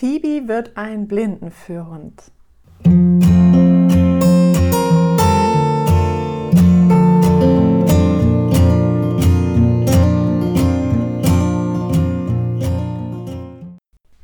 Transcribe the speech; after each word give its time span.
Phoebe 0.00 0.48
wird 0.48 0.78
ein 0.78 1.06
Blindenführhund. 1.06 2.22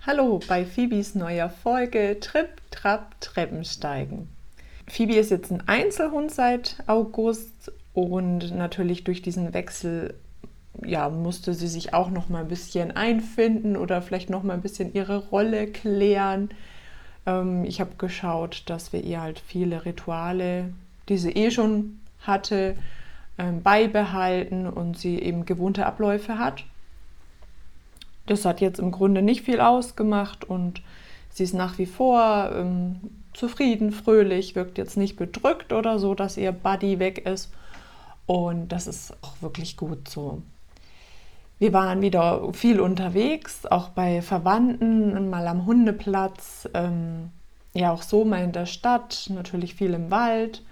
Hallo 0.00 0.40
bei 0.48 0.64
Phoebes 0.64 1.14
neuer 1.14 1.50
Folge 1.50 2.20
Trip, 2.20 2.48
Trap, 2.70 3.20
Treppensteigen. 3.20 4.30
Phoebe 4.88 5.16
ist 5.16 5.30
jetzt 5.30 5.52
ein 5.52 5.68
Einzelhund 5.68 6.30
seit 6.30 6.76
August 6.86 7.70
und 7.92 8.56
natürlich 8.56 9.04
durch 9.04 9.20
diesen 9.20 9.52
Wechsel 9.52 10.14
ja, 10.84 11.08
musste 11.08 11.54
sie 11.54 11.68
sich 11.68 11.94
auch 11.94 12.10
noch 12.10 12.28
mal 12.28 12.40
ein 12.40 12.48
bisschen 12.48 12.90
einfinden 12.90 13.76
oder 13.76 14.02
vielleicht 14.02 14.30
noch 14.30 14.42
mal 14.42 14.54
ein 14.54 14.62
bisschen 14.62 14.92
ihre 14.92 15.16
Rolle 15.16 15.66
klären. 15.66 16.50
Ähm, 17.26 17.64
ich 17.64 17.80
habe 17.80 17.96
geschaut, 17.98 18.62
dass 18.66 18.92
wir 18.92 19.02
ihr 19.02 19.20
halt 19.20 19.38
viele 19.38 19.84
Rituale, 19.84 20.72
die 21.08 21.18
sie 21.18 21.32
eh 21.32 21.50
schon 21.50 22.00
hatte, 22.20 22.76
ähm, 23.38 23.62
beibehalten 23.62 24.66
und 24.66 24.98
sie 24.98 25.18
eben 25.18 25.44
gewohnte 25.44 25.86
Abläufe 25.86 26.38
hat. 26.38 26.64
Das 28.26 28.44
hat 28.44 28.60
jetzt 28.60 28.78
im 28.78 28.90
Grunde 28.90 29.22
nicht 29.22 29.42
viel 29.42 29.60
ausgemacht 29.60 30.44
und 30.44 30.82
sie 31.30 31.44
ist 31.44 31.54
nach 31.54 31.78
wie 31.78 31.86
vor 31.86 32.50
ähm, 32.54 32.96
zufrieden, 33.34 33.92
fröhlich, 33.92 34.56
wirkt 34.56 34.78
jetzt 34.78 34.96
nicht 34.96 35.16
bedrückt 35.16 35.72
oder 35.72 35.98
so, 35.98 36.14
dass 36.14 36.36
ihr 36.36 36.52
Buddy 36.52 36.98
weg 36.98 37.26
ist. 37.26 37.52
Und 38.26 38.68
das 38.68 38.88
ist 38.88 39.14
auch 39.22 39.40
wirklich 39.40 39.76
gut 39.76 40.08
so. 40.08 40.42
Wir 41.58 41.72
waren 41.72 42.02
wieder 42.02 42.52
viel 42.52 42.80
unterwegs, 42.80 43.64
auch 43.64 43.88
bei 43.88 44.20
Verwandten, 44.20 45.30
mal 45.30 45.46
am 45.46 45.64
Hundeplatz, 45.64 46.68
ähm, 46.74 47.30
ja 47.72 47.92
auch 47.92 48.02
so 48.02 48.26
mal 48.26 48.44
in 48.44 48.52
der 48.52 48.66
Stadt, 48.66 49.30
natürlich 49.30 49.74
viel 49.74 49.94
im 49.94 50.10
Wald. 50.10 50.62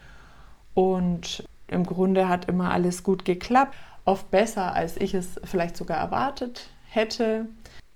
Und 0.74 1.44
im 1.68 1.84
Grunde 1.84 2.28
hat 2.28 2.46
immer 2.46 2.70
alles 2.70 3.02
gut 3.02 3.24
geklappt, 3.24 3.74
oft 4.04 4.30
besser, 4.30 4.74
als 4.74 4.98
ich 4.98 5.14
es 5.14 5.40
vielleicht 5.44 5.76
sogar 5.76 5.96
erwartet 5.96 6.68
hätte. 6.90 7.46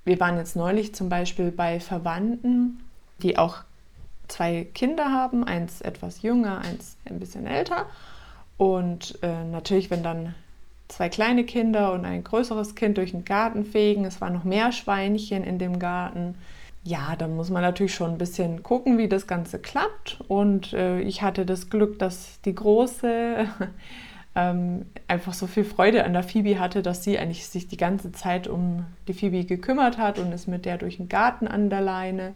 Wir 0.04 0.18
waren 0.20 0.38
jetzt 0.38 0.56
neulich 0.56 0.94
zum 0.94 1.10
Beispiel 1.10 1.50
bei 1.50 1.80
Verwandten, 1.80 2.80
die 3.22 3.36
auch 3.36 3.58
zwei 4.28 4.64
Kinder 4.64 5.12
haben, 5.12 5.44
eins 5.44 5.82
etwas 5.82 6.22
jünger, 6.22 6.62
eins 6.62 6.96
ein 7.04 7.18
bisschen 7.18 7.46
älter. 7.46 7.86
Und 8.56 9.18
äh, 9.22 9.44
natürlich, 9.44 9.90
wenn 9.90 10.02
dann 10.02 10.34
zwei 10.88 11.08
kleine 11.08 11.44
Kinder 11.44 11.92
und 11.92 12.04
ein 12.04 12.24
größeres 12.24 12.74
Kind 12.74 12.96
durch 12.98 13.12
den 13.12 13.24
Garten 13.24 13.64
fegen. 13.64 14.04
Es 14.04 14.20
waren 14.20 14.32
noch 14.32 14.44
mehr 14.44 14.72
Schweinchen 14.72 15.44
in 15.44 15.58
dem 15.58 15.78
Garten. 15.78 16.34
Ja, 16.84 17.16
da 17.16 17.28
muss 17.28 17.50
man 17.50 17.62
natürlich 17.62 17.94
schon 17.94 18.12
ein 18.12 18.18
bisschen 18.18 18.62
gucken, 18.62 18.98
wie 18.98 19.08
das 19.08 19.26
Ganze 19.26 19.58
klappt. 19.58 20.18
Und 20.28 20.72
äh, 20.72 21.00
ich 21.00 21.22
hatte 21.22 21.44
das 21.44 21.70
Glück, 21.70 21.98
dass 21.98 22.40
die 22.42 22.54
Große 22.54 23.46
ähm, 24.34 24.86
einfach 25.06 25.34
so 25.34 25.46
viel 25.46 25.64
Freude 25.64 26.04
an 26.04 26.14
der 26.14 26.22
Phoebe 26.22 26.58
hatte, 26.58 26.82
dass 26.82 27.04
sie 27.04 27.18
eigentlich 27.18 27.46
sich 27.46 27.68
die 27.68 27.76
ganze 27.76 28.12
Zeit 28.12 28.48
um 28.48 28.86
die 29.06 29.12
Phoebe 29.12 29.44
gekümmert 29.44 29.98
hat 29.98 30.18
und 30.18 30.32
ist 30.32 30.48
mit 30.48 30.64
der 30.64 30.78
durch 30.78 30.96
den 30.96 31.08
Garten 31.08 31.46
an 31.46 31.68
der 31.68 31.82
Leine. 31.82 32.34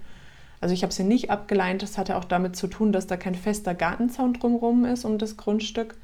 Also 0.60 0.74
ich 0.74 0.82
habe 0.82 0.92
sie 0.92 1.04
nicht 1.04 1.30
abgeleint. 1.30 1.82
Das 1.82 1.96
hatte 1.96 2.16
auch 2.16 2.24
damit 2.24 2.54
zu 2.54 2.66
tun, 2.66 2.92
dass 2.92 3.06
da 3.06 3.16
kein 3.16 3.34
fester 3.34 3.74
Gartenzaun 3.74 4.34
drumherum 4.34 4.84
ist 4.84 5.04
um 5.04 5.18
das 5.18 5.36
Grundstück. 5.36 5.96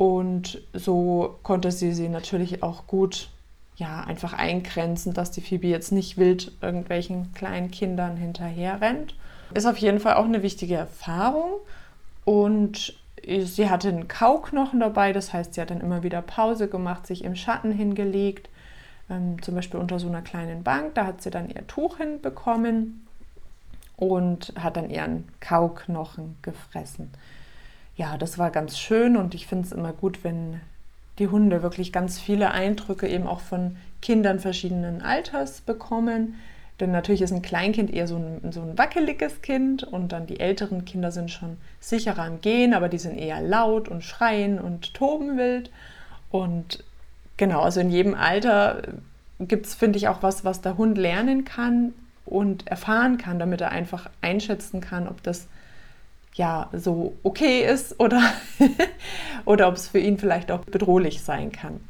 Und 0.00 0.62
so 0.72 1.36
konnte 1.42 1.70
sie 1.70 1.92
sie 1.92 2.08
natürlich 2.08 2.62
auch 2.62 2.86
gut 2.86 3.28
ja, 3.76 4.00
einfach 4.00 4.32
eingrenzen, 4.32 5.12
dass 5.12 5.30
die 5.30 5.42
Phoebe 5.42 5.66
jetzt 5.66 5.92
nicht 5.92 6.16
wild 6.16 6.52
irgendwelchen 6.62 7.34
kleinen 7.34 7.70
Kindern 7.70 8.16
hinterher 8.16 8.80
rennt. 8.80 9.14
Ist 9.52 9.66
auf 9.66 9.76
jeden 9.76 10.00
Fall 10.00 10.14
auch 10.14 10.24
eine 10.24 10.42
wichtige 10.42 10.76
Erfahrung. 10.76 11.50
Und 12.24 12.94
sie 13.26 13.68
hatte 13.68 13.88
einen 13.88 14.08
Kauknochen 14.08 14.80
dabei, 14.80 15.12
das 15.12 15.34
heißt, 15.34 15.52
sie 15.52 15.60
hat 15.60 15.68
dann 15.68 15.82
immer 15.82 16.02
wieder 16.02 16.22
Pause 16.22 16.68
gemacht, 16.68 17.06
sich 17.06 17.22
im 17.22 17.36
Schatten 17.36 17.70
hingelegt, 17.70 18.48
ähm, 19.10 19.42
zum 19.42 19.54
Beispiel 19.54 19.80
unter 19.80 19.98
so 19.98 20.08
einer 20.08 20.22
kleinen 20.22 20.62
Bank. 20.62 20.94
Da 20.94 21.04
hat 21.04 21.20
sie 21.20 21.30
dann 21.30 21.50
ihr 21.50 21.66
Tuch 21.66 21.98
hinbekommen 21.98 23.06
und 23.98 24.54
hat 24.58 24.78
dann 24.78 24.88
ihren 24.88 25.28
Kauknochen 25.40 26.38
gefressen 26.40 27.10
ja, 28.00 28.16
das 28.16 28.38
war 28.38 28.50
ganz 28.50 28.78
schön 28.78 29.14
und 29.18 29.34
ich 29.34 29.46
finde 29.46 29.66
es 29.66 29.72
immer 29.72 29.92
gut, 29.92 30.24
wenn 30.24 30.62
die 31.18 31.28
Hunde 31.28 31.62
wirklich 31.62 31.92
ganz 31.92 32.18
viele 32.18 32.50
Eindrücke 32.50 33.06
eben 33.06 33.26
auch 33.26 33.40
von 33.40 33.76
Kindern 34.00 34.40
verschiedenen 34.40 35.02
Alters 35.02 35.60
bekommen. 35.60 36.36
Denn 36.80 36.92
natürlich 36.92 37.20
ist 37.20 37.30
ein 37.30 37.42
Kleinkind 37.42 37.92
eher 37.92 38.06
so 38.06 38.16
ein, 38.16 38.52
so 38.52 38.62
ein 38.62 38.78
wackeliges 38.78 39.42
Kind 39.42 39.82
und 39.82 40.12
dann 40.12 40.26
die 40.26 40.40
älteren 40.40 40.86
Kinder 40.86 41.12
sind 41.12 41.30
schon 41.30 41.58
sicherer 41.78 42.22
am 42.22 42.40
Gehen, 42.40 42.72
aber 42.72 42.88
die 42.88 42.96
sind 42.96 43.18
eher 43.18 43.42
laut 43.42 43.90
und 43.90 44.02
schreien 44.02 44.58
und 44.58 44.94
toben 44.94 45.36
wild. 45.36 45.70
Und 46.30 46.82
genau, 47.36 47.60
also 47.60 47.80
in 47.80 47.90
jedem 47.90 48.14
Alter 48.14 48.80
gibt 49.40 49.66
es, 49.66 49.74
finde 49.74 49.98
ich, 49.98 50.08
auch 50.08 50.22
was, 50.22 50.42
was 50.42 50.62
der 50.62 50.78
Hund 50.78 50.96
lernen 50.96 51.44
kann 51.44 51.92
und 52.24 52.66
erfahren 52.66 53.18
kann, 53.18 53.38
damit 53.38 53.60
er 53.60 53.72
einfach 53.72 54.08
einschätzen 54.22 54.80
kann, 54.80 55.06
ob 55.06 55.22
das 55.22 55.48
ja 56.34 56.68
so 56.72 57.14
okay 57.22 57.64
ist 57.64 57.98
oder, 57.98 58.22
oder 59.44 59.68
ob 59.68 59.74
es 59.74 59.88
für 59.88 59.98
ihn 59.98 60.18
vielleicht 60.18 60.50
auch 60.50 60.60
bedrohlich 60.60 61.22
sein 61.22 61.52
kann. 61.52 61.80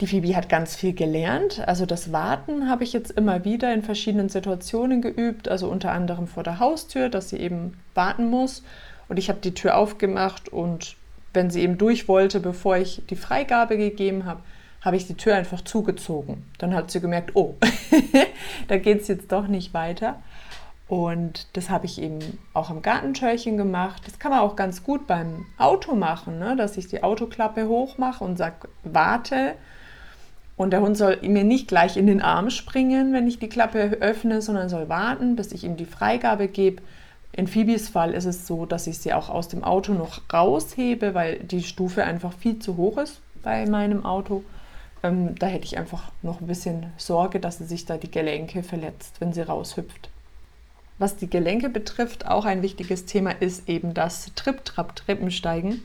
Die 0.00 0.06
Phoebe 0.06 0.36
hat 0.36 0.48
ganz 0.48 0.76
viel 0.76 0.92
gelernt. 0.92 1.60
Also 1.66 1.84
das 1.84 2.12
Warten 2.12 2.70
habe 2.70 2.84
ich 2.84 2.92
jetzt 2.92 3.10
immer 3.10 3.44
wieder 3.44 3.74
in 3.74 3.82
verschiedenen 3.82 4.28
Situationen 4.28 5.02
geübt. 5.02 5.48
Also 5.48 5.68
unter 5.68 5.90
anderem 5.90 6.28
vor 6.28 6.44
der 6.44 6.60
Haustür, 6.60 7.08
dass 7.08 7.30
sie 7.30 7.38
eben 7.38 7.76
warten 7.94 8.30
muss. 8.30 8.62
Und 9.08 9.18
ich 9.18 9.28
habe 9.28 9.40
die 9.40 9.54
Tür 9.54 9.76
aufgemacht 9.76 10.48
und 10.48 10.94
wenn 11.34 11.50
sie 11.50 11.62
eben 11.62 11.78
durch 11.78 12.08
wollte, 12.08 12.40
bevor 12.40 12.76
ich 12.76 13.02
die 13.10 13.16
Freigabe 13.16 13.76
gegeben 13.76 14.24
habe, 14.24 14.40
habe 14.82 14.96
ich 14.96 15.06
die 15.06 15.14
Tür 15.14 15.34
einfach 15.34 15.62
zugezogen. 15.62 16.44
Dann 16.58 16.74
hat 16.74 16.90
sie 16.90 17.00
gemerkt, 17.00 17.32
oh, 17.34 17.56
da 18.68 18.78
geht 18.78 19.02
es 19.02 19.08
jetzt 19.08 19.32
doch 19.32 19.48
nicht 19.48 19.74
weiter. 19.74 20.22
Und 20.88 21.46
das 21.52 21.68
habe 21.68 21.84
ich 21.84 22.00
eben 22.00 22.18
auch 22.54 22.70
am 22.70 22.80
Gartentürchen 22.80 23.58
gemacht. 23.58 24.02
Das 24.06 24.18
kann 24.18 24.30
man 24.30 24.40
auch 24.40 24.56
ganz 24.56 24.82
gut 24.82 25.06
beim 25.06 25.44
Auto 25.58 25.94
machen, 25.94 26.38
ne? 26.38 26.56
dass 26.56 26.78
ich 26.78 26.88
die 26.88 27.02
Autoklappe 27.02 27.68
hochmache 27.68 28.24
und 28.24 28.38
sage, 28.38 28.68
warte. 28.84 29.54
Und 30.56 30.70
der 30.70 30.80
Hund 30.80 30.96
soll 30.96 31.18
mir 31.22 31.44
nicht 31.44 31.68
gleich 31.68 31.98
in 31.98 32.06
den 32.06 32.22
Arm 32.22 32.48
springen, 32.48 33.12
wenn 33.12 33.28
ich 33.28 33.38
die 33.38 33.50
Klappe 33.50 33.98
öffne, 34.00 34.40
sondern 34.40 34.70
soll 34.70 34.88
warten, 34.88 35.36
bis 35.36 35.52
ich 35.52 35.62
ihm 35.62 35.76
die 35.76 35.84
Freigabe 35.84 36.48
gebe. 36.48 36.82
In 37.32 37.46
Phoebes 37.46 37.90
Fall 37.90 38.14
ist 38.14 38.24
es 38.24 38.46
so, 38.46 38.64
dass 38.64 38.86
ich 38.86 38.98
sie 38.98 39.12
auch 39.12 39.28
aus 39.28 39.48
dem 39.48 39.62
Auto 39.62 39.92
noch 39.92 40.22
raushebe, 40.32 41.14
weil 41.14 41.38
die 41.40 41.62
Stufe 41.62 42.02
einfach 42.02 42.32
viel 42.32 42.58
zu 42.58 42.78
hoch 42.78 42.96
ist 42.96 43.20
bei 43.42 43.66
meinem 43.66 44.06
Auto. 44.06 44.42
Ähm, 45.02 45.34
da 45.38 45.46
hätte 45.46 45.66
ich 45.66 45.78
einfach 45.78 46.10
noch 46.22 46.40
ein 46.40 46.46
bisschen 46.46 46.86
Sorge, 46.96 47.40
dass 47.40 47.58
sie 47.58 47.66
sich 47.66 47.84
da 47.84 47.98
die 47.98 48.10
Gelenke 48.10 48.62
verletzt, 48.62 49.20
wenn 49.20 49.34
sie 49.34 49.42
raushüpft. 49.42 50.08
Was 50.98 51.16
die 51.16 51.30
Gelenke 51.30 51.68
betrifft, 51.68 52.26
auch 52.26 52.44
ein 52.44 52.62
wichtiges 52.62 53.04
Thema 53.04 53.30
ist 53.30 53.68
eben 53.68 53.94
das 53.94 54.32
Trip-Trap-Treppensteigen. 54.34 55.82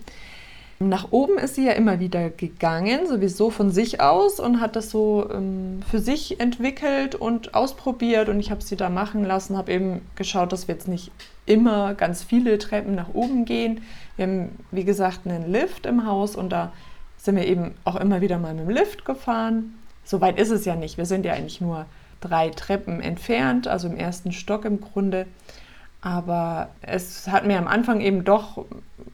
Nach 0.80 1.12
oben 1.12 1.38
ist 1.38 1.56
sie 1.56 1.66
ja 1.66 1.74
immer 1.74 2.00
wieder 2.00 2.30
gegangen, 2.30 3.08
sowieso 3.08 3.50
von 3.50 3.70
sich 3.70 4.02
aus 4.02 4.40
und 4.40 4.60
hat 4.60 4.76
das 4.76 4.90
so 4.90 5.30
ähm, 5.32 5.82
für 5.90 6.00
sich 6.00 6.40
entwickelt 6.40 7.16
und 7.16 7.54
ausprobiert 7.54 8.28
und 8.28 8.40
ich 8.40 8.52
habe 8.52 8.62
sie 8.62 8.76
da 8.76 8.90
machen 8.90 9.24
lassen, 9.24 9.56
habe 9.56 9.72
eben 9.72 10.02
geschaut, 10.16 10.52
dass 10.52 10.68
wir 10.68 10.76
jetzt 10.76 10.88
nicht 10.88 11.12
immer 11.46 11.94
ganz 11.94 12.24
viele 12.24 12.58
Treppen 12.58 12.96
nach 12.96 13.14
oben 13.14 13.46
gehen. 13.46 13.82
Wir 14.16 14.26
haben, 14.26 14.50
wie 14.72 14.84
gesagt, 14.84 15.22
einen 15.26 15.52
Lift 15.52 15.86
im 15.86 16.06
Haus 16.06 16.36
und 16.36 16.50
da 16.50 16.74
sind 17.18 17.36
wir 17.36 17.46
eben 17.46 17.76
auch 17.86 17.96
immer 17.96 18.22
wieder 18.22 18.40
mal 18.40 18.54
mit 18.54 18.68
dem 18.68 18.70
Lift 18.72 19.06
gefahren. 19.06 19.76
So 20.04 20.20
weit 20.22 20.40
ist 20.40 20.50
es 20.50 20.66
ja 20.66 20.76
nicht. 20.76 20.98
Wir 20.98 21.06
sind 21.06 21.24
ja 21.24 21.34
eigentlich 21.34 21.62
nur 21.62 21.86
drei 22.24 22.50
Treppen 22.50 23.02
entfernt, 23.02 23.68
also 23.68 23.88
im 23.88 23.98
ersten 23.98 24.32
Stock 24.32 24.66
im 24.66 24.80
Grunde. 24.82 25.26
Aber 26.02 26.70
es 26.82 27.28
hat 27.28 27.46
mir 27.46 27.58
am 27.58 27.68
Anfang 27.68 28.02
eben 28.02 28.24
doch 28.26 28.66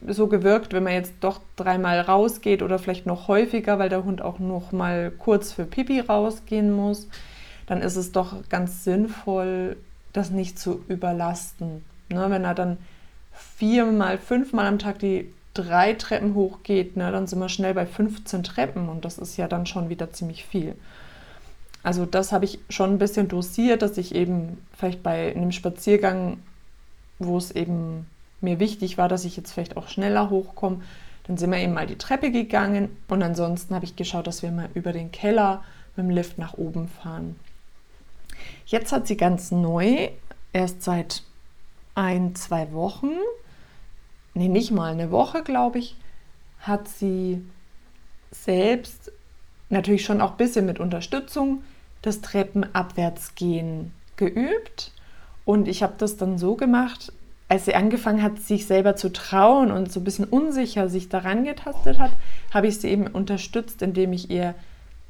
so 0.07 0.27
gewirkt, 0.27 0.73
wenn 0.73 0.83
man 0.83 0.93
jetzt 0.93 1.13
doch 1.19 1.39
dreimal 1.55 2.01
rausgeht 2.01 2.63
oder 2.63 2.79
vielleicht 2.79 3.05
noch 3.05 3.27
häufiger, 3.27 3.77
weil 3.77 3.89
der 3.89 4.03
Hund 4.03 4.21
auch 4.21 4.39
noch 4.39 4.71
mal 4.71 5.11
kurz 5.11 5.51
für 5.51 5.65
Pipi 5.65 5.99
rausgehen 5.99 6.71
muss, 6.71 7.07
dann 7.67 7.81
ist 7.81 7.95
es 7.95 8.11
doch 8.11 8.37
ganz 8.49 8.83
sinnvoll, 8.83 9.77
das 10.13 10.31
nicht 10.31 10.57
zu 10.57 10.83
überlasten. 10.87 11.85
Ne, 12.09 12.25
wenn 12.29 12.43
er 12.43 12.55
dann 12.55 12.77
viermal, 13.31 14.17
fünfmal 14.17 14.65
am 14.65 14.79
Tag 14.79 14.97
die 14.97 15.31
drei 15.53 15.93
Treppen 15.93 16.33
hochgeht, 16.33 16.97
ne, 16.97 17.11
dann 17.11 17.27
sind 17.27 17.39
wir 17.39 17.49
schnell 17.49 17.75
bei 17.75 17.85
15 17.85 18.43
Treppen 18.43 18.89
und 18.89 19.05
das 19.05 19.19
ist 19.19 19.37
ja 19.37 19.47
dann 19.47 19.67
schon 19.67 19.89
wieder 19.89 20.11
ziemlich 20.11 20.45
viel. 20.45 20.75
Also 21.83 22.05
das 22.05 22.31
habe 22.31 22.45
ich 22.45 22.59
schon 22.69 22.91
ein 22.91 22.97
bisschen 22.97 23.27
dosiert, 23.27 23.81
dass 23.81 23.97
ich 23.97 24.13
eben 24.13 24.57
vielleicht 24.77 25.01
bei 25.01 25.33
einem 25.33 25.51
Spaziergang, 25.51 26.37
wo 27.19 27.37
es 27.37 27.51
eben 27.51 28.05
mir 28.41 28.59
wichtig 28.59 28.97
war, 28.97 29.07
dass 29.07 29.25
ich 29.25 29.37
jetzt 29.37 29.51
vielleicht 29.51 29.77
auch 29.77 29.87
schneller 29.87 30.29
hochkomme, 30.29 30.81
dann 31.23 31.37
sind 31.37 31.51
wir 31.51 31.59
eben 31.59 31.73
mal 31.73 31.87
die 31.87 31.97
Treppe 31.97 32.31
gegangen 32.31 32.89
und 33.07 33.21
ansonsten 33.21 33.75
habe 33.75 33.85
ich 33.85 33.95
geschaut, 33.95 34.27
dass 34.27 34.41
wir 34.41 34.51
mal 34.51 34.69
über 34.73 34.93
den 34.93 35.11
Keller 35.11 35.63
mit 35.95 36.05
dem 36.05 36.09
Lift 36.09 36.37
nach 36.37 36.55
oben 36.55 36.87
fahren. 36.87 37.35
Jetzt 38.65 38.91
hat 38.91 39.07
sie 39.07 39.17
ganz 39.17 39.51
neu, 39.51 40.09
erst 40.53 40.83
seit 40.83 41.23
ein, 41.95 42.35
zwei 42.35 42.71
Wochen, 42.71 43.11
nee, 44.33 44.47
nicht 44.47 44.71
mal 44.71 44.91
eine 44.91 45.11
Woche, 45.11 45.43
glaube 45.43 45.79
ich, 45.79 45.95
hat 46.61 46.87
sie 46.87 47.43
selbst 48.31 49.11
natürlich 49.69 50.05
schon 50.05 50.21
auch 50.21 50.31
ein 50.31 50.37
bisschen 50.37 50.65
mit 50.65 50.79
Unterstützung 50.79 51.63
das 52.01 52.21
Treppenabwärtsgehen 52.21 53.93
geübt. 54.15 54.91
Und 55.45 55.67
ich 55.67 55.83
habe 55.83 55.95
das 55.97 56.17
dann 56.17 56.37
so 56.37 56.55
gemacht, 56.55 57.11
als 57.47 57.65
sie 57.65 57.73
angefangen 57.73 58.21
hat, 58.21 58.39
sich 58.39 58.67
selber 58.67 58.95
zu 58.95 59.11
trauen 59.11 59.71
und 59.71 59.91
so 59.91 59.99
ein 59.99 60.03
bisschen 60.03 60.25
unsicher 60.25 60.87
sich 60.87 61.09
daran 61.09 61.43
getastet 61.43 61.97
hat, 61.97 62.11
habe 62.53 62.67
ich 62.67 62.79
sie 62.79 62.89
eben 62.89 63.07
unterstützt, 63.07 63.81
indem 63.81 64.13
ich 64.13 64.29
ihr 64.29 64.53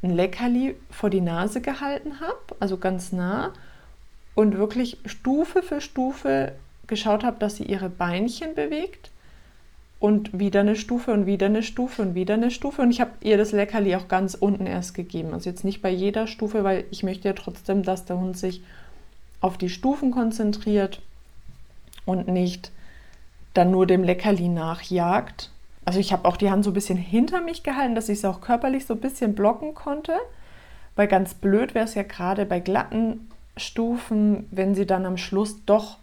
ein 0.02 0.16
Leckerli 0.16 0.76
vor 0.90 1.10
die 1.10 1.20
Nase 1.20 1.60
gehalten 1.60 2.22
habe, 2.22 2.56
also 2.62 2.78
ganz 2.78 3.12
nah, 3.12 3.52
und 4.36 4.58
wirklich 4.58 4.98
Stufe 5.06 5.62
für 5.62 5.82
Stufe 5.82 6.54
geschaut 6.88 7.26
habe, 7.26 7.38
dass 7.40 7.58
sie 7.58 7.66
ihre 7.66 7.90
Beinchen 7.90 8.56
bewegt 8.56 9.09
und 10.00 10.38
wieder 10.38 10.62
eine 10.62 10.76
Stufe 10.76 11.12
und 11.12 11.26
wieder 11.26 11.48
eine 11.48 11.62
Stufe 11.62 12.02
und 12.02 12.16
wieder 12.16 12.36
eine 12.36 12.52
Stufe. 12.52 12.82
Und 12.82 12.92
ich 12.92 13.02
habe 13.02 13.12
ihr 13.22 13.38
das 13.38 13.52
Leckerli 13.52 13.96
auch 13.96 14.08
ganz 14.08 14.34
unten 14.34 14.66
erst 14.66 14.94
gegeben. 14.94 15.34
Also 15.34 15.50
jetzt 15.50 15.66
nicht 15.66 15.82
bei 15.82 15.90
jeder 15.90 16.28
Stufe, 16.28 16.64
weil 16.64 16.86
ich 16.90 17.04
möchte 17.04 17.28
ja 17.28 17.34
trotzdem, 17.34 17.84
dass 17.84 18.06
der 18.06 18.18
Hund 18.18 18.38
sich 18.38 18.62
auf 19.42 19.58
die 19.58 19.70
Stufen 19.70 20.12
konzentriert 20.12 21.02
und 22.06 22.28
nicht 22.28 22.72
dann 23.54 23.72
nur 23.72 23.86
dem 23.86 24.04
Leckerli 24.04 24.48
nachjagt. 24.48 25.52
Also 25.84 26.00
ich 26.00 26.14
habe 26.14 26.28
auch 26.28 26.38
die 26.38 26.50
Hand 26.50 26.64
so 26.64 26.72
ein 26.72 26.76
bisschen 26.76 26.98
hinter 26.98 27.42
mich 27.42 27.64
gehalten, 27.64 27.96
dass 27.96 28.10
ich 28.10 28.20
es 28.20 28.26
auch 28.26 28.42
körperlich 28.42 28.86
so 28.86 28.94
ein 28.94 29.02
bisschen 29.02 29.36
blocken 29.36 29.74
konnte. 29.76 30.14
Weil 30.96 31.08
ganz 31.08 31.34
blöd 31.34 31.76
wäre 31.76 31.86
es 31.86 31.96
ja 31.96 32.04
gerade 32.04 32.46
bei 32.46 32.60
glatten 32.60 33.30
Stufen, 33.58 34.48
wenn 34.52 34.76
sie 34.76 34.86
dann 34.86 35.06
am 35.06 35.18
Schluss 35.18 35.66
doch 35.66 35.98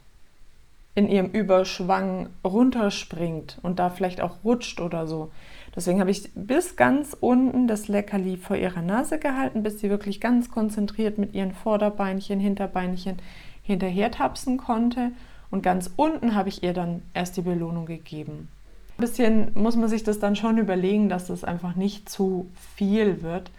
in 0.96 1.08
ihrem 1.08 1.30
Überschwang 1.30 2.30
runterspringt 2.42 3.58
und 3.62 3.78
da 3.78 3.90
vielleicht 3.90 4.20
auch 4.20 4.42
rutscht 4.42 4.80
oder 4.80 5.06
so. 5.06 5.30
Deswegen 5.76 6.00
habe 6.00 6.10
ich 6.10 6.30
bis 6.34 6.74
ganz 6.74 7.14
unten 7.20 7.68
das 7.68 7.86
Leckerli 7.86 8.38
vor 8.38 8.56
ihrer 8.56 8.80
Nase 8.80 9.18
gehalten, 9.18 9.62
bis 9.62 9.78
sie 9.78 9.90
wirklich 9.90 10.22
ganz 10.22 10.50
konzentriert 10.50 11.18
mit 11.18 11.34
ihren 11.34 11.52
Vorderbeinchen, 11.52 12.40
Hinterbeinchen 12.40 13.18
hinterher 13.62 14.10
tapsen 14.10 14.56
konnte. 14.56 15.12
Und 15.50 15.62
ganz 15.62 15.90
unten 15.96 16.34
habe 16.34 16.48
ich 16.48 16.62
ihr 16.62 16.72
dann 16.72 17.02
erst 17.12 17.36
die 17.36 17.42
Belohnung 17.42 17.84
gegeben. 17.84 18.48
Ein 18.96 19.02
bisschen 19.02 19.50
muss 19.52 19.76
man 19.76 19.90
sich 19.90 20.02
das 20.02 20.18
dann 20.18 20.34
schon 20.34 20.56
überlegen, 20.56 21.10
dass 21.10 21.26
das 21.26 21.44
einfach 21.44 21.76
nicht 21.76 22.08
zu 22.08 22.48
viel 22.74 23.20
wird. 23.20 23.50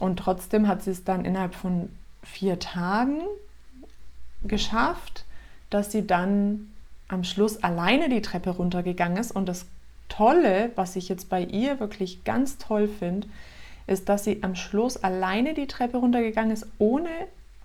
Und 0.00 0.18
trotzdem 0.18 0.66
hat 0.66 0.82
sie 0.82 0.90
es 0.90 1.04
dann 1.04 1.24
innerhalb 1.24 1.54
von 1.54 1.88
vier 2.24 2.58
Tagen 2.58 3.20
geschafft, 4.42 5.23
dass 5.70 5.92
sie 5.92 6.06
dann 6.06 6.68
am 7.08 7.24
Schluss 7.24 7.62
alleine 7.62 8.08
die 8.08 8.22
Treppe 8.22 8.50
runtergegangen 8.50 9.18
ist. 9.18 9.32
Und 9.32 9.48
das 9.48 9.66
Tolle, 10.08 10.70
was 10.74 10.96
ich 10.96 11.08
jetzt 11.08 11.28
bei 11.28 11.42
ihr 11.42 11.80
wirklich 11.80 12.24
ganz 12.24 12.58
toll 12.58 12.88
finde, 12.88 13.26
ist, 13.86 14.08
dass 14.08 14.24
sie 14.24 14.42
am 14.42 14.54
Schluss 14.54 14.96
alleine 14.96 15.54
die 15.54 15.66
Treppe 15.66 15.98
runtergegangen 15.98 16.52
ist, 16.52 16.66
ohne 16.78 17.10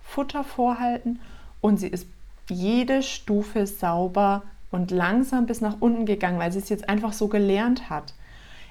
Futter 0.02 0.44
vorhalten. 0.44 1.20
Und 1.60 1.78
sie 1.78 1.88
ist 1.88 2.06
jede 2.48 3.02
Stufe 3.02 3.66
sauber 3.66 4.42
und 4.70 4.90
langsam 4.90 5.46
bis 5.46 5.60
nach 5.60 5.76
unten 5.80 6.06
gegangen, 6.06 6.38
weil 6.38 6.52
sie 6.52 6.58
es 6.58 6.68
jetzt 6.68 6.88
einfach 6.88 7.12
so 7.12 7.28
gelernt 7.28 7.90
hat. 7.90 8.14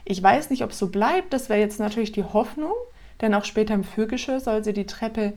Ich 0.06 0.22
weiß 0.22 0.50
nicht, 0.50 0.64
ob 0.64 0.72
es 0.72 0.80
so 0.80 0.88
bleibt. 0.88 1.34
Das 1.34 1.50
wäre 1.50 1.60
jetzt 1.60 1.80
natürlich 1.80 2.12
die 2.12 2.24
Hoffnung, 2.24 2.74
denn 3.22 3.34
auch 3.34 3.46
später 3.46 3.74
im 3.74 3.84
Führgeschirr 3.84 4.40
soll 4.40 4.64
sie 4.64 4.74
die 4.74 4.86
Treppe 4.86 5.34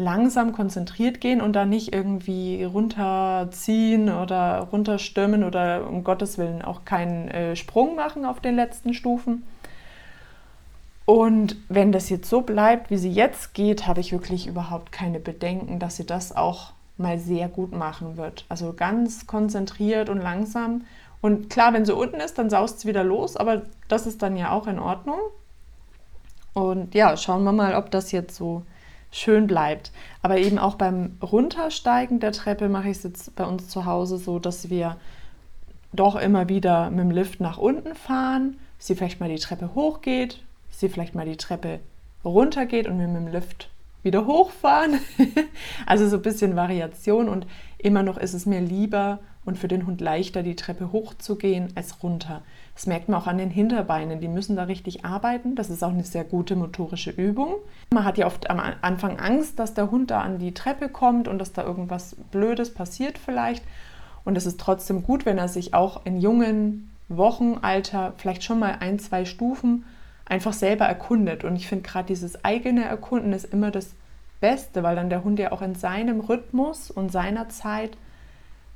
langsam 0.00 0.52
konzentriert 0.52 1.20
gehen 1.20 1.40
und 1.40 1.52
da 1.52 1.64
nicht 1.64 1.92
irgendwie 1.92 2.64
runterziehen 2.64 4.08
oder 4.08 4.68
runterstürmen 4.72 5.44
oder 5.44 5.86
um 5.88 6.02
Gottes 6.02 6.38
Willen 6.38 6.62
auch 6.62 6.84
keinen 6.84 7.28
äh, 7.28 7.54
Sprung 7.54 7.94
machen 7.94 8.24
auf 8.24 8.40
den 8.40 8.56
letzten 8.56 8.94
Stufen. 8.94 9.44
Und 11.04 11.56
wenn 11.68 11.92
das 11.92 12.08
jetzt 12.08 12.30
so 12.30 12.40
bleibt, 12.40 12.90
wie 12.90 12.96
sie 12.96 13.10
jetzt 13.10 13.52
geht, 13.54 13.86
habe 13.86 14.00
ich 14.00 14.12
wirklich 14.12 14.46
überhaupt 14.46 14.92
keine 14.92 15.20
Bedenken, 15.20 15.78
dass 15.78 15.96
sie 15.96 16.06
das 16.06 16.34
auch 16.36 16.72
mal 16.96 17.18
sehr 17.18 17.48
gut 17.48 17.72
machen 17.72 18.16
wird. 18.16 18.44
Also 18.48 18.72
ganz 18.72 19.26
konzentriert 19.26 20.08
und 20.08 20.18
langsam. 20.18 20.84
Und 21.20 21.50
klar, 21.50 21.72
wenn 21.72 21.84
sie 21.84 21.94
unten 21.94 22.20
ist, 22.20 22.38
dann 22.38 22.48
saust 22.48 22.80
sie 22.80 22.88
wieder 22.88 23.04
los, 23.04 23.36
aber 23.36 23.62
das 23.88 24.06
ist 24.06 24.22
dann 24.22 24.36
ja 24.36 24.52
auch 24.52 24.66
in 24.66 24.78
Ordnung. 24.78 25.18
Und 26.52 26.94
ja, 26.94 27.16
schauen 27.16 27.44
wir 27.44 27.52
mal, 27.52 27.74
ob 27.74 27.90
das 27.90 28.12
jetzt 28.12 28.36
so 28.36 28.62
schön 29.10 29.46
bleibt. 29.46 29.92
Aber 30.22 30.38
eben 30.38 30.58
auch 30.58 30.74
beim 30.74 31.16
Runtersteigen 31.22 32.20
der 32.20 32.32
Treppe 32.32 32.68
mache 32.68 32.90
ich 32.90 32.98
es 32.98 33.02
jetzt 33.02 33.36
bei 33.36 33.44
uns 33.44 33.68
zu 33.68 33.84
Hause 33.84 34.18
so, 34.18 34.38
dass 34.38 34.70
wir 34.70 34.96
doch 35.92 36.16
immer 36.16 36.48
wieder 36.48 36.90
mit 36.90 37.00
dem 37.00 37.10
Lift 37.10 37.40
nach 37.40 37.58
unten 37.58 37.94
fahren, 37.94 38.56
sie 38.78 38.94
vielleicht 38.94 39.20
mal 39.20 39.28
die 39.28 39.38
Treppe 39.38 39.74
hochgeht, 39.74 40.42
sie 40.70 40.88
vielleicht 40.88 41.14
mal 41.14 41.26
die 41.26 41.36
Treppe 41.36 41.80
runtergeht 42.24 42.86
und 42.86 42.98
wir 42.98 43.08
mit 43.08 43.22
dem 43.22 43.32
Lift 43.32 43.70
wieder 44.02 44.26
hochfahren. 44.26 45.00
also 45.86 46.08
so 46.08 46.16
ein 46.16 46.22
bisschen 46.22 46.56
Variation 46.56 47.28
und 47.28 47.46
immer 47.78 48.02
noch 48.02 48.18
ist 48.18 48.34
es 48.34 48.46
mir 48.46 48.60
lieber 48.60 49.18
und 49.44 49.58
für 49.58 49.68
den 49.68 49.86
Hund 49.86 50.00
leichter, 50.00 50.42
die 50.42 50.56
Treppe 50.56 50.92
hochzugehen 50.92 51.72
als 51.74 52.02
runter. 52.02 52.42
Das 52.80 52.86
merkt 52.86 53.10
man 53.10 53.20
auch 53.20 53.26
an 53.26 53.36
den 53.36 53.50
Hinterbeinen, 53.50 54.20
die 54.20 54.28
müssen 54.28 54.56
da 54.56 54.62
richtig 54.62 55.04
arbeiten. 55.04 55.54
Das 55.54 55.68
ist 55.68 55.84
auch 55.84 55.90
eine 55.90 56.02
sehr 56.02 56.24
gute 56.24 56.56
motorische 56.56 57.10
Übung. 57.10 57.56
Man 57.92 58.06
hat 58.06 58.16
ja 58.16 58.26
oft 58.26 58.48
am 58.48 58.58
Anfang 58.80 59.20
Angst, 59.20 59.58
dass 59.58 59.74
der 59.74 59.90
Hund 59.90 60.10
da 60.10 60.22
an 60.22 60.38
die 60.38 60.54
Treppe 60.54 60.88
kommt 60.88 61.28
und 61.28 61.38
dass 61.38 61.52
da 61.52 61.62
irgendwas 61.62 62.16
Blödes 62.30 62.72
passiert 62.72 63.18
vielleicht. 63.18 63.62
Und 64.24 64.34
es 64.38 64.46
ist 64.46 64.58
trotzdem 64.58 65.02
gut, 65.02 65.26
wenn 65.26 65.36
er 65.36 65.48
sich 65.48 65.74
auch 65.74 66.06
in 66.06 66.22
jungen 66.22 66.90
Wochenalter 67.10 68.14
vielleicht 68.16 68.44
schon 68.44 68.60
mal 68.60 68.78
ein, 68.80 68.98
zwei 68.98 69.26
Stufen 69.26 69.84
einfach 70.24 70.54
selber 70.54 70.86
erkundet. 70.86 71.44
Und 71.44 71.56
ich 71.56 71.68
finde 71.68 71.86
gerade 71.86 72.06
dieses 72.06 72.46
eigene 72.46 72.84
Erkunden 72.84 73.34
ist 73.34 73.52
immer 73.52 73.70
das 73.70 73.90
Beste, 74.40 74.82
weil 74.82 74.96
dann 74.96 75.10
der 75.10 75.22
Hund 75.22 75.38
ja 75.38 75.52
auch 75.52 75.60
in 75.60 75.74
seinem 75.74 76.20
Rhythmus 76.20 76.90
und 76.90 77.12
seiner 77.12 77.50
Zeit 77.50 77.98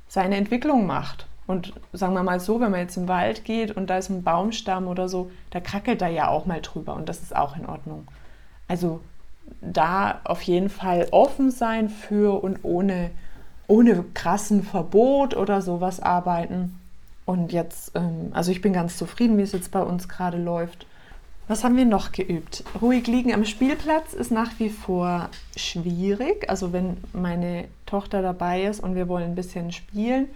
seine 0.07 0.35
Entwicklung 0.35 0.85
macht. 0.85 1.25
Und 1.47 1.73
sagen 1.93 2.13
wir 2.13 2.23
mal 2.23 2.39
so, 2.39 2.59
wenn 2.59 2.71
man 2.71 2.79
jetzt 2.79 2.97
im 2.97 3.07
Wald 3.07 3.45
geht 3.45 3.75
und 3.75 3.89
da 3.89 3.97
ist 3.97 4.09
ein 4.09 4.23
Baumstamm 4.23 4.87
oder 4.87 5.07
so, 5.07 5.29
da 5.51 5.59
krackelt 5.59 6.01
er 6.01 6.09
ja 6.09 6.27
auch 6.27 6.45
mal 6.45 6.61
drüber 6.61 6.95
und 6.95 7.07
das 7.07 7.21
ist 7.21 7.35
auch 7.35 7.55
in 7.55 7.65
Ordnung. 7.67 8.07
Also 8.67 9.01
da 9.61 10.21
auf 10.23 10.41
jeden 10.41 10.69
Fall 10.69 11.07
offen 11.11 11.51
sein 11.51 11.89
für 11.89 12.43
und 12.43 12.59
ohne, 12.63 13.11
ohne 13.67 14.03
krassen 14.13 14.63
Verbot 14.63 15.35
oder 15.35 15.61
sowas 15.61 15.99
arbeiten. 15.99 16.79
Und 17.25 17.51
jetzt, 17.51 17.91
ähm, 17.95 18.29
also 18.31 18.51
ich 18.51 18.61
bin 18.61 18.73
ganz 18.73 18.97
zufrieden, 18.97 19.37
wie 19.37 19.43
es 19.43 19.51
jetzt 19.51 19.71
bei 19.71 19.81
uns 19.81 20.07
gerade 20.07 20.37
läuft. 20.37 20.85
Was 21.47 21.63
haben 21.63 21.77
wir 21.77 21.85
noch 21.85 22.11
geübt? 22.11 22.63
Ruhig 22.81 23.05
liegen 23.05 23.31
am 23.31 23.45
Spielplatz 23.45 24.13
ist 24.13 24.31
nach 24.31 24.57
wie 24.57 24.69
vor 24.69 25.29
schwierig. 25.55 26.49
Also 26.49 26.73
wenn 26.73 26.97
meine 27.13 27.65
Tochter 27.85 28.23
dabei 28.23 28.63
ist 28.63 28.79
und 28.79 28.95
wir 28.95 29.07
wollen 29.07 29.25
ein 29.25 29.35
bisschen 29.35 29.71
spielen, 29.71 30.27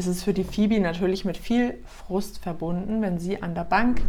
ist 0.00 0.06
es 0.06 0.22
für 0.22 0.32
die 0.32 0.44
Phoebe 0.44 0.80
natürlich 0.80 1.26
mit 1.26 1.36
viel 1.36 1.74
Frust 1.84 2.38
verbunden, 2.38 3.02
wenn 3.02 3.18
sie 3.18 3.42
an 3.42 3.54
der 3.54 3.64
Bank 3.64 4.00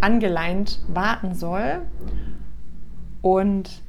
angeleint 0.00 0.78
warten 0.86 1.34
soll 1.34 1.82
und 3.22 3.82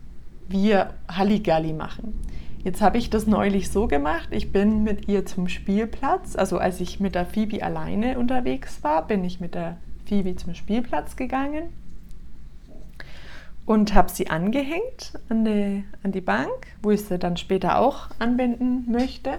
wir 0.50 0.96
Halligalli 1.08 1.74
machen. 1.74 2.20
Jetzt 2.64 2.82
habe 2.82 2.98
ich 2.98 3.12
das 3.12 3.28
neulich 3.28 3.70
so 3.70 3.88
gemacht, 3.88 4.30
ich 4.32 4.52
bin 4.52 4.84
mit 4.84 5.08
ihr 5.08 5.28
zum 5.28 5.48
Spielplatz, 5.48 6.36
also 6.36 6.58
als 6.58 6.82
ich 6.82 7.00
mit 7.00 7.14
der 7.14 7.28
Phoebe 7.28 7.62
alleine 7.62 8.18
unterwegs 8.18 8.84
war, 8.84 9.06
bin 9.06 9.24
ich 9.24 9.40
mit 9.40 9.54
der 9.54 9.78
Phoebe 10.06 10.36
zum 10.36 10.56
Spielplatz 10.56 11.16
gegangen 11.16 11.70
und 13.68 13.94
habe 13.94 14.10
sie 14.10 14.32
angehängt 14.32 15.20
an 15.30 15.46
die, 15.46 15.84
an 16.02 16.12
die 16.12 16.22
Bank, 16.22 16.66
wo 16.82 16.90
ich 16.90 17.06
sie 17.06 17.20
dann 17.20 17.38
später 17.38 17.78
auch 17.78 18.08
anwenden 18.18 18.92
möchte. 18.92 19.38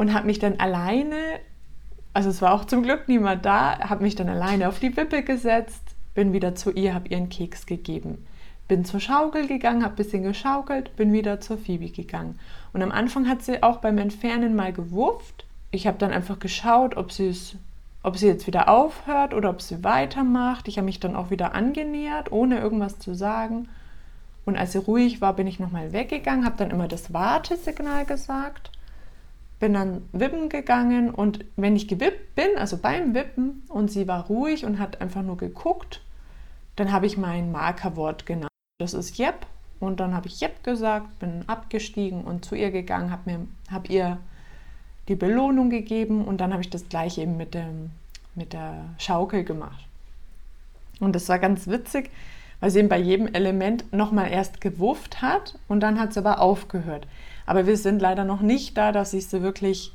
Und 0.00 0.14
habe 0.14 0.24
mich 0.24 0.38
dann 0.38 0.58
alleine, 0.58 1.14
also 2.14 2.30
es 2.30 2.40
war 2.40 2.54
auch 2.54 2.64
zum 2.64 2.82
Glück 2.82 3.06
niemand 3.06 3.44
da, 3.44 3.80
habe 3.80 4.02
mich 4.02 4.14
dann 4.14 4.30
alleine 4.30 4.70
auf 4.70 4.78
die 4.78 4.96
Wippe 4.96 5.22
gesetzt, 5.22 5.82
bin 6.14 6.32
wieder 6.32 6.54
zu 6.54 6.70
ihr, 6.70 6.94
habe 6.94 7.08
ihr 7.08 7.18
einen 7.18 7.28
Keks 7.28 7.66
gegeben. 7.66 8.26
Bin 8.66 8.86
zur 8.86 8.98
Schaukel 9.00 9.46
gegangen, 9.46 9.84
habe 9.84 9.92
ein 9.92 9.96
bisschen 9.96 10.22
geschaukelt, 10.22 10.96
bin 10.96 11.12
wieder 11.12 11.38
zur 11.40 11.58
Phoebe 11.58 11.90
gegangen. 11.90 12.38
Und 12.72 12.80
am 12.80 12.92
Anfang 12.92 13.28
hat 13.28 13.42
sie 13.42 13.62
auch 13.62 13.76
beim 13.76 13.98
Entfernen 13.98 14.56
mal 14.56 14.72
gewurft. 14.72 15.44
Ich 15.70 15.86
habe 15.86 15.98
dann 15.98 16.12
einfach 16.12 16.38
geschaut, 16.38 16.96
ob 16.96 17.12
ob 18.02 18.16
sie 18.16 18.26
jetzt 18.26 18.46
wieder 18.46 18.70
aufhört 18.70 19.34
oder 19.34 19.50
ob 19.50 19.60
sie 19.60 19.84
weitermacht. 19.84 20.66
Ich 20.66 20.78
habe 20.78 20.86
mich 20.86 21.00
dann 21.00 21.14
auch 21.14 21.28
wieder 21.28 21.54
angenähert, 21.54 22.32
ohne 22.32 22.58
irgendwas 22.58 22.98
zu 23.00 23.12
sagen. 23.12 23.68
Und 24.46 24.56
als 24.56 24.72
sie 24.72 24.78
ruhig 24.78 25.20
war, 25.20 25.34
bin 25.34 25.46
ich 25.46 25.60
nochmal 25.60 25.92
weggegangen, 25.92 26.46
habe 26.46 26.56
dann 26.56 26.70
immer 26.70 26.88
das 26.88 27.12
Wartesignal 27.12 28.06
gesagt, 28.06 28.70
bin 29.60 29.74
dann 29.74 30.08
wippen 30.12 30.48
gegangen 30.48 31.10
und 31.10 31.44
wenn 31.56 31.76
ich 31.76 31.86
gewippt 31.86 32.34
bin, 32.34 32.48
also 32.56 32.78
beim 32.78 33.14
Wippen 33.14 33.62
und 33.68 33.90
sie 33.90 34.08
war 34.08 34.26
ruhig 34.26 34.64
und 34.64 34.78
hat 34.78 35.00
einfach 35.00 35.22
nur 35.22 35.36
geguckt, 35.36 36.00
dann 36.76 36.90
habe 36.90 37.06
ich 37.06 37.18
mein 37.18 37.52
Markerwort 37.52 38.24
genannt. 38.24 38.48
Das 38.80 38.94
ist 38.94 39.18
Jep 39.18 39.46
Und 39.78 40.00
dann 40.00 40.14
habe 40.14 40.28
ich 40.28 40.40
Jepp 40.40 40.64
gesagt, 40.64 41.18
bin 41.18 41.44
abgestiegen 41.46 42.24
und 42.24 42.44
zu 42.44 42.54
ihr 42.54 42.70
gegangen, 42.70 43.10
habe 43.10 43.46
hab 43.70 43.90
ihr 43.90 44.18
die 45.08 45.14
Belohnung 45.14 45.68
gegeben 45.68 46.24
und 46.24 46.40
dann 46.40 46.52
habe 46.52 46.62
ich 46.62 46.70
das 46.70 46.88
gleiche 46.88 47.20
eben 47.22 47.36
mit, 47.36 47.52
dem, 47.52 47.90
mit 48.34 48.54
der 48.54 48.84
Schaukel 48.98 49.44
gemacht. 49.44 49.86
Und 51.00 51.14
das 51.14 51.28
war 51.28 51.38
ganz 51.38 51.66
witzig, 51.66 52.10
weil 52.60 52.70
sie 52.70 52.78
eben 52.78 52.88
bei 52.88 52.98
jedem 52.98 53.26
Element 53.26 53.92
nochmal 53.92 54.30
erst 54.30 54.60
gewufft 54.60 55.20
hat 55.20 55.58
und 55.68 55.80
dann 55.80 55.98
hat 55.98 56.14
sie 56.14 56.20
aber 56.20 56.40
aufgehört. 56.40 57.06
Aber 57.50 57.66
wir 57.66 57.76
sind 57.76 58.00
leider 58.00 58.24
noch 58.24 58.42
nicht 58.42 58.78
da, 58.78 58.92
dass 58.92 59.12
ich 59.12 59.26
sie 59.26 59.42
wirklich 59.42 59.92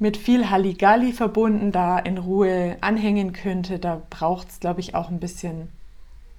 mit 0.00 0.16
viel 0.16 0.50
Halligalli 0.50 1.12
verbunden 1.12 1.70
da 1.70 1.96
in 1.96 2.18
Ruhe 2.18 2.76
anhängen 2.80 3.32
könnte. 3.32 3.78
Da 3.78 4.02
braucht 4.10 4.48
es, 4.48 4.58
glaube 4.58 4.80
ich, 4.80 4.96
auch 4.96 5.08
ein 5.08 5.20
bisschen 5.20 5.68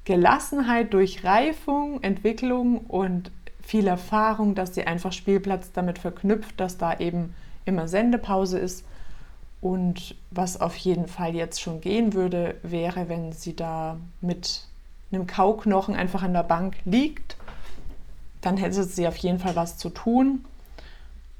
Gelassenheit 0.04 0.94
durch 0.94 1.24
Reifung, 1.24 2.04
Entwicklung 2.04 2.80
und 2.80 3.32
viel 3.62 3.88
Erfahrung, 3.88 4.54
dass 4.54 4.76
sie 4.76 4.84
einfach 4.84 5.14
Spielplatz 5.14 5.72
damit 5.72 5.98
verknüpft, 5.98 6.60
dass 6.60 6.78
da 6.78 6.98
eben 6.98 7.34
immer 7.64 7.88
Sendepause 7.88 8.60
ist. 8.60 8.84
Und 9.62 10.14
was 10.30 10.60
auf 10.60 10.76
jeden 10.76 11.08
Fall 11.08 11.36
jetzt 11.36 11.62
schon 11.62 11.80
gehen 11.80 12.12
würde, 12.12 12.56
wäre, 12.64 13.08
wenn 13.08 13.32
sie 13.32 13.56
da 13.56 13.96
mit 14.20 14.66
einem 15.10 15.26
Kauknochen 15.26 15.96
einfach 15.96 16.22
an 16.22 16.34
der 16.34 16.44
Bank 16.44 16.76
liegt, 16.84 17.37
dann 18.42 18.58
hätte 18.58 18.84
sie 18.84 19.08
auf 19.08 19.18
jeden 19.18 19.40
Fall 19.40 19.56
was 19.56 19.78
zu 19.78 19.90
tun. 19.90 20.46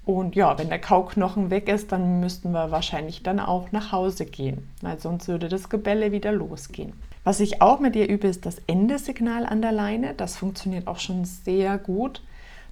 Und 0.06 0.36
ja, 0.36 0.58
wenn 0.58 0.70
der 0.70 0.80
Kauknochen 0.80 1.50
weg 1.50 1.68
ist, 1.68 1.92
dann 1.92 2.22
müssten 2.22 2.52
wir 2.52 2.72
wahrscheinlich 2.72 3.24
dann 3.24 3.40
auch 3.42 3.72
nach 3.74 3.92
Hause 3.92 4.26
gehen, 4.26 4.70
weil 4.82 5.00
sonst 5.00 5.28
würde 5.28 5.50
das 5.50 5.68
Gebälle 5.68 6.14
wieder 6.14 6.32
losgehen. 6.32 6.94
Was 7.26 7.42
ich 7.42 7.62
auch 7.62 7.82
mit 7.82 7.96
ihr 7.98 8.08
übe, 8.08 8.28
ist 8.28 8.46
das 8.46 8.62
Endesignal 8.68 9.46
an 9.46 9.62
der 9.62 9.74
Leine. 9.74 10.14
Das 10.14 10.38
funktioniert 10.38 10.88
auch 10.88 11.00
schon 11.00 11.26
sehr 11.26 11.78
gut. 11.78 12.22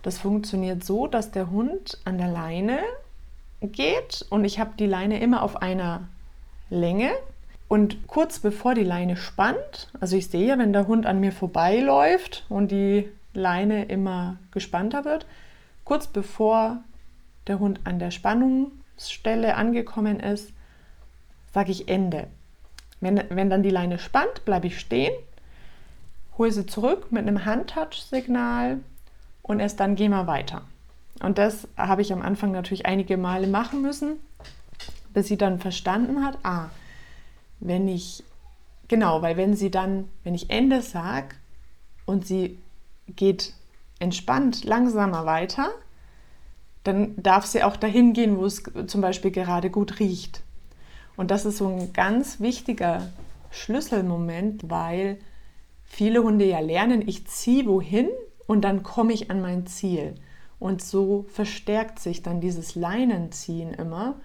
Das 0.01 0.17
funktioniert 0.17 0.85
so, 0.85 1.07
dass 1.07 1.31
der 1.31 1.49
Hund 1.49 1.97
an 2.05 2.17
der 2.17 2.29
Leine 2.29 2.79
geht 3.61 4.25
und 4.29 4.45
ich 4.45 4.59
habe 4.59 4.71
die 4.77 4.85
Leine 4.85 5.19
immer 5.19 5.41
auf 5.41 5.61
einer 5.61 6.07
Länge 6.69 7.09
und 7.67 8.07
kurz 8.07 8.39
bevor 8.39 8.75
die 8.75 8.83
Leine 8.83 9.17
spannt, 9.17 9.89
also 9.99 10.15
ich 10.15 10.27
sehe, 10.27 10.57
wenn 10.57 10.73
der 10.73 10.87
Hund 10.87 11.05
an 11.05 11.19
mir 11.19 11.31
vorbeiläuft 11.31 12.45
und 12.49 12.69
die 12.71 13.09
Leine 13.35 13.85
immer 13.85 14.37
gespannter 14.51 15.05
wird, 15.05 15.25
kurz 15.83 16.07
bevor 16.07 16.83
der 17.47 17.59
Hund 17.59 17.81
an 17.83 17.99
der 17.99 18.11
Spannungsstelle 18.11 19.55
angekommen 19.55 20.19
ist, 20.19 20.51
sage 21.53 21.71
ich 21.71 21.87
Ende. 21.87 22.27
Wenn, 23.01 23.21
wenn 23.29 23.49
dann 23.49 23.63
die 23.63 23.69
Leine 23.69 23.99
spannt, 23.99 24.45
bleibe 24.45 24.67
ich 24.67 24.79
stehen, 24.79 25.13
hole 26.37 26.51
sie 26.51 26.65
zurück 26.65 27.11
mit 27.11 27.27
einem 27.27 27.45
Handtouch-Signal 27.45 28.79
und 29.41 29.59
erst 29.59 29.79
dann 29.79 29.95
gehen 29.95 30.11
wir 30.11 30.27
weiter. 30.27 30.63
Und 31.21 31.37
das 31.37 31.67
habe 31.77 32.01
ich 32.01 32.11
am 32.11 32.21
Anfang 32.21 32.51
natürlich 32.51 32.85
einige 32.85 33.17
Male 33.17 33.47
machen 33.47 33.81
müssen, 33.81 34.17
bis 35.13 35.27
sie 35.27 35.37
dann 35.37 35.59
verstanden 35.59 36.25
hat, 36.25 36.37
ah, 36.43 36.69
wenn 37.59 37.87
ich, 37.87 38.23
genau, 38.87 39.21
weil 39.21 39.37
wenn 39.37 39.55
sie 39.55 39.71
dann, 39.71 40.09
wenn 40.23 40.35
ich 40.35 40.49
Ende 40.49 40.81
sage 40.81 41.35
und 42.05 42.27
sie 42.27 42.59
geht 43.07 43.53
entspannt 43.99 44.63
langsamer 44.63 45.25
weiter, 45.25 45.69
dann 46.83 47.15
darf 47.17 47.45
sie 47.45 47.63
auch 47.63 47.75
dahin 47.75 48.13
gehen, 48.13 48.37
wo 48.37 48.45
es 48.45 48.63
zum 48.87 49.01
Beispiel 49.01 49.31
gerade 49.31 49.69
gut 49.69 49.99
riecht. 49.99 50.43
Und 51.17 51.31
das 51.31 51.45
ist 51.45 51.57
so 51.57 51.67
ein 51.67 51.93
ganz 51.93 52.39
wichtiger 52.39 53.09
Schlüsselmoment, 53.51 54.69
weil 54.69 55.17
viele 55.83 56.21
Hunde 56.23 56.45
ja 56.45 56.59
lernen, 56.59 57.07
ich 57.07 57.25
ziehe 57.25 57.65
wohin 57.65 58.09
und 58.47 58.61
dann 58.61 58.83
komme 58.83 59.13
ich 59.13 59.31
an 59.31 59.41
mein 59.41 59.65
Ziel. 59.65 60.15
Und 60.59 60.81
so 60.81 61.25
verstärkt 61.29 61.99
sich 61.99 62.21
dann 62.21 62.41
dieses 62.41 62.75
Leinenziehen 62.75 63.73
immer. 63.73 64.15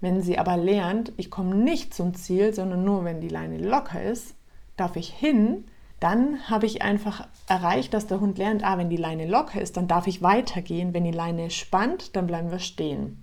Wenn 0.00 0.22
sie 0.22 0.38
aber 0.38 0.56
lernt, 0.56 1.12
ich 1.16 1.30
komme 1.30 1.54
nicht 1.54 1.94
zum 1.94 2.14
Ziel, 2.14 2.54
sondern 2.54 2.84
nur 2.84 3.04
wenn 3.04 3.20
die 3.20 3.28
Leine 3.28 3.58
locker 3.58 4.02
ist, 4.02 4.34
darf 4.76 4.96
ich 4.96 5.08
hin, 5.08 5.64
dann 6.04 6.50
habe 6.50 6.66
ich 6.66 6.82
einfach 6.82 7.26
erreicht, 7.46 7.94
dass 7.94 8.06
der 8.06 8.20
Hund 8.20 8.36
lernt, 8.36 8.62
ah, 8.62 8.76
wenn 8.76 8.90
die 8.90 8.98
Leine 8.98 9.26
locker 9.26 9.58
ist, 9.58 9.78
dann 9.78 9.88
darf 9.88 10.06
ich 10.06 10.20
weitergehen. 10.20 10.92
Wenn 10.92 11.04
die 11.04 11.12
Leine 11.12 11.48
spannt, 11.48 12.14
dann 12.14 12.26
bleiben 12.26 12.50
wir 12.50 12.58
stehen. 12.58 13.22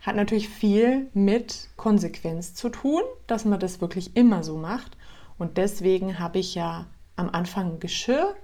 Hat 0.00 0.16
natürlich 0.16 0.48
viel 0.48 1.08
mit 1.12 1.68
Konsequenz 1.76 2.54
zu 2.54 2.70
tun, 2.70 3.02
dass 3.26 3.44
man 3.44 3.60
das 3.60 3.82
wirklich 3.82 4.16
immer 4.16 4.42
so 4.44 4.56
macht. 4.56 4.96
Und 5.36 5.58
deswegen 5.58 6.18
habe 6.18 6.38
ich 6.38 6.54
ja 6.54 6.86
am 7.16 7.28
Anfang 7.28 7.80
Geschirr 7.80 8.34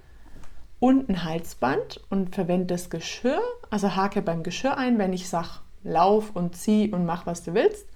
und 0.78 1.08
ein 1.08 1.24
Halsband 1.24 1.98
und 2.10 2.34
verwende 2.34 2.66
das 2.66 2.90
Geschirr, 2.90 3.40
also 3.70 3.96
hake 3.96 4.20
beim 4.20 4.42
Geschirr 4.42 4.76
ein, 4.76 4.98
wenn 4.98 5.14
ich 5.14 5.30
sage, 5.30 5.48
lauf 5.82 6.36
und 6.36 6.56
zieh 6.56 6.92
und 6.92 7.06
mach, 7.06 7.24
was 7.24 7.42
du 7.42 7.54
willst. 7.54 7.86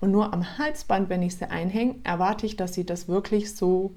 Und 0.00 0.10
nur 0.10 0.32
am 0.32 0.56
Halsband, 0.56 1.10
wenn 1.10 1.20
ich 1.20 1.36
sie 1.36 1.50
einhänge, 1.50 1.96
erwarte 2.02 2.46
ich, 2.46 2.56
dass 2.56 2.72
sie 2.72 2.86
das 2.86 3.08
wirklich 3.08 3.54
so 3.54 3.92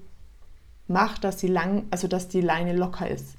macht, 0.92 1.24
dass 1.24 1.40
sie 1.40 1.48
lang, 1.48 1.84
also 1.92 2.08
dass 2.08 2.28
die 2.28 2.42
Leine 2.42 2.74
locker 2.74 3.10
ist. 3.10 3.36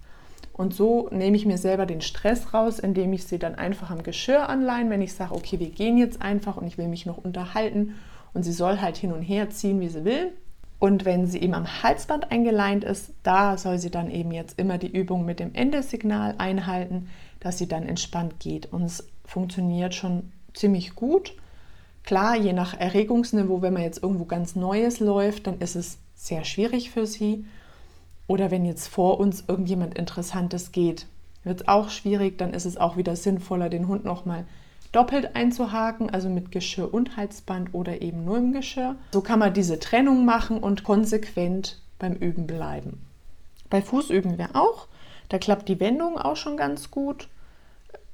Und 0.53 0.75
so 0.75 1.09
nehme 1.11 1.37
ich 1.37 1.47
mir 1.47 1.59
selber 1.59 1.87
den 1.87 2.01
Stress 2.01 2.53
raus, 2.53 2.79
indem 2.79 3.13
ich 3.13 3.25
sie 3.25 3.39
dann 3.39 3.55
einfach 3.55 3.91
am 3.91 4.03
Geschirr 4.03 4.49
anleihen, 4.49 4.91
wenn 4.91 5.01
ich 5.01 5.15
sage, 5.15 5.35
okay, 5.35 5.59
wir 5.59 5.71
gehen 5.71 5.97
jetzt 5.97 6.21
einfach 6.21 6.57
und 6.57 6.67
ich 6.67 6.79
will 6.79 6.89
mich 6.89 7.07
noch 7.07 7.19
unterhalten 7.19 7.95
und 8.35 8.43
sie 8.43 8.53
soll 8.53 8.81
halt 8.81 8.97
hin 8.97 9.13
und 9.13 9.23
her 9.23 9.51
ziehen, 9.51 9.81
wie 9.81 9.89
sie 9.89 10.05
will. 10.05 10.33
Und 10.79 11.05
wenn 11.05 11.27
sie 11.27 11.39
eben 11.39 11.55
am 11.55 11.83
Halsband 11.83 12.33
eingeleint 12.33 12.83
ist, 12.83 13.13
da 13.23 13.57
soll 13.57 13.79
sie 13.79 13.91
dann 13.91 14.11
eben 14.11 14.33
jetzt 14.33 14.59
immer 14.59 14.79
die 14.79 14.91
Übung 14.91 15.25
mit 15.25 15.39
dem 15.39 15.55
Endesignal 15.55 16.35
einhalten, 16.39 17.09
dass 17.39 17.59
sie 17.59 17.69
dann 17.69 17.87
entspannt 17.87 18.41
geht. 18.41 18.73
Und 18.73 18.83
es 18.83 19.07
funktioniert 19.25 19.95
schon 19.95 20.33
ziemlich 20.55 20.97
gut. 20.97 21.35
Klar, 22.05 22.37
je 22.37 22.53
nach 22.53 22.79
Erregungsniveau, 22.79 23.63
wenn 23.63 23.75
man 23.75 23.83
jetzt 23.83 24.03
irgendwo 24.03 24.25
ganz 24.25 24.57
Neues 24.57 25.01
läuft, 25.01 25.47
dann 25.47 25.59
ist 25.61 25.77
es 25.77 25.99
sehr 26.15 26.45
schwierig 26.45 26.91
für 26.91 27.07
sie. 27.07 27.45
Oder 28.27 28.51
wenn 28.51 28.65
jetzt 28.65 28.89
vor 28.89 29.21
uns 29.21 29.45
irgendjemand 29.47 29.99
Interessantes 29.99 30.73
geht, 30.73 31.07
wird 31.45 31.63
es 31.63 31.69
auch 31.69 31.91
schwierig, 31.91 32.39
dann 32.39 32.55
ist 32.55 32.65
es 32.65 32.77
auch 32.77 32.97
wieder 32.97 33.17
sinnvoller, 33.17 33.69
den 33.69 33.89
Hund 33.89 34.05
nochmal 34.05 34.45
doppelt 34.93 35.35
einzuhaken, 35.35 36.11
also 36.11 36.29
mit 36.29 36.53
Geschirr 36.53 36.93
und 36.93 37.17
Halsband 37.17 37.75
oder 37.75 38.03
eben 38.03 38.25
nur 38.25 38.39
im 38.39 38.53
Geschirr. 38.53 38.97
So 39.13 39.23
kann 39.23 39.39
man 39.39 39.55
diese 39.55 39.79
Trennung 39.79 40.25
machen 40.25 40.59
und 40.59 40.85
konsequent 40.85 41.81
beim 41.99 42.15
Üben 42.15 42.47
bleiben. 42.47 43.01
Bei 43.71 43.81
Fuß 43.81 44.11
üben 44.11 44.39
wir 44.39 44.55
auch. 44.55 44.87
Da 45.31 45.39
klappt 45.39 45.69
die 45.69 45.81
Wendung 45.81 46.19
auch 46.19 46.37
schon 46.37 46.59
ganz 46.59 46.91
gut. 46.91 47.29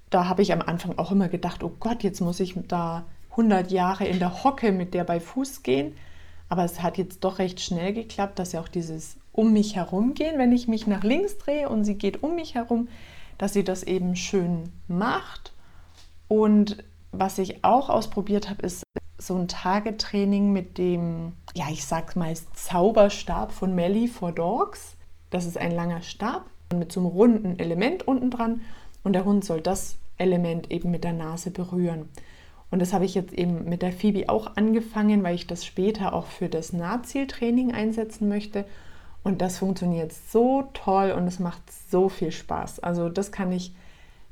Da 0.09 0.29
habe 0.29 0.43
ich 0.43 0.53
am 0.53 0.63
Anfang 0.63 0.97
auch 0.99 1.11
immer 1.11 1.29
gedacht, 1.29 1.65
oh 1.65 1.73
Gott, 1.81 2.05
jetzt 2.05 2.21
muss 2.21 2.39
ich 2.39 2.55
da 2.69 3.05
100 3.39 3.71
Jahre 3.71 4.05
in 4.07 4.19
der 4.19 4.43
Hocke 4.43 4.73
mit 4.73 4.93
der 4.93 5.05
bei 5.05 5.21
Fuß 5.21 5.63
gehen. 5.63 5.97
Aber 6.49 6.65
es 6.65 6.83
hat 6.83 6.99
jetzt 6.99 7.25
doch 7.25 7.39
recht 7.39 7.61
schnell 7.61 7.93
geklappt, 7.93 8.39
dass 8.39 8.53
ja 8.53 8.61
auch 8.61 8.69
dieses 8.69 9.17
um 9.33 9.53
mich 9.53 9.77
herum 9.77 10.15
gehen, 10.15 10.39
wenn 10.39 10.53
ich 10.53 10.67
mich 10.67 10.87
nach 10.87 11.05
links 11.05 11.39
drehe 11.39 11.69
und 11.69 11.85
sie 11.85 11.95
geht 11.95 12.23
um 12.23 12.35
mich 12.35 12.55
herum, 12.55 12.89
dass 13.37 13.53
sie 13.53 13.63
das 13.63 13.85
eben 13.85 14.17
schön 14.17 14.73
macht 14.89 15.53
und 16.29 16.85
was 17.11 17.39
ich 17.39 17.65
auch 17.65 17.89
ausprobiert 17.89 18.51
habe, 18.51 18.63
ist 18.63 18.85
so 19.17 19.35
ein 19.35 19.49
Tagetraining 19.49 20.53
mit 20.53 20.79
dem, 20.79 21.33
ja, 21.55 21.67
ich 21.71 21.85
sag 21.87 22.15
mal, 22.17 22.35
Zauberstab 22.55 23.51
von 23.51 23.75
Melly 23.75 24.07
for 24.07 24.31
Dogs. 24.31 24.97
Das 25.31 25.47
ist 25.47 25.59
ein 25.59 25.73
langer 25.73 26.03
Stab 26.03 26.45
mit 26.73 26.93
so 26.93 27.01
einem 27.01 27.09
runden 27.09 27.59
Element 27.59 28.07
unten 28.07 28.31
dran 28.31 28.61
und 29.03 29.15
der 29.15 29.25
Hund 29.25 29.45
soll 29.45 29.61
das 29.61 29.97
Element 30.19 30.71
eben 30.71 30.91
mit 30.91 31.03
der 31.03 31.15
Nase 31.15 31.51
berühren. 31.51 32.09
Und 32.71 32.81
das 32.81 32.93
habe 32.93 33.05
ich 33.05 33.15
jetzt 33.15 33.33
eben 33.33 33.65
mit 33.65 33.83
der 33.83 33.93
Phoebe 33.93 34.29
auch 34.29 34.57
angefangen, 34.57 35.23
weil 35.23 35.35
ich 35.35 35.47
das 35.47 35.65
später 35.65 36.13
auch 36.13 36.27
für 36.27 36.49
das 36.49 36.73
Nahzieltraining 36.73 37.73
einsetzen 37.73 38.29
möchte. 38.29 38.65
Und 39.25 39.41
das 39.41 39.59
funktioniert 39.59 40.13
so 40.13 40.69
toll 40.75 41.13
und 41.13 41.27
es 41.27 41.39
macht 41.39 41.63
so 41.91 42.09
viel 42.09 42.31
Spaß. 42.31 42.81
Also 42.81 43.09
das 43.09 43.33
kann 43.33 43.53
ich 43.53 43.73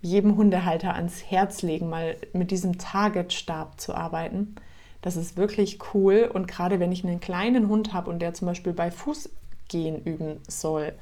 jedem 0.02 0.36
Hundehalter 0.36 0.94
ans 0.94 1.22
Herz 1.30 1.62
legen, 1.62 1.88
mal 1.88 2.16
mit 2.32 2.50
diesem 2.50 2.78
Target-Stab 2.78 3.80
zu 3.80 3.94
arbeiten. 3.94 4.54
Das 5.02 5.16
ist 5.16 5.36
wirklich 5.36 5.78
cool 5.94 6.30
und 6.32 6.48
gerade 6.48 6.80
wenn 6.80 6.92
ich 6.92 7.04
einen 7.04 7.20
kleinen 7.20 7.68
Hund 7.68 7.92
habe 7.92 8.10
und 8.10 8.20
der 8.20 8.34
zum 8.34 8.46
Beispiel 8.46 8.72
bei 8.72 8.90
Fußgehen 8.90 10.02
üben 10.04 10.40
soll, 10.48 10.92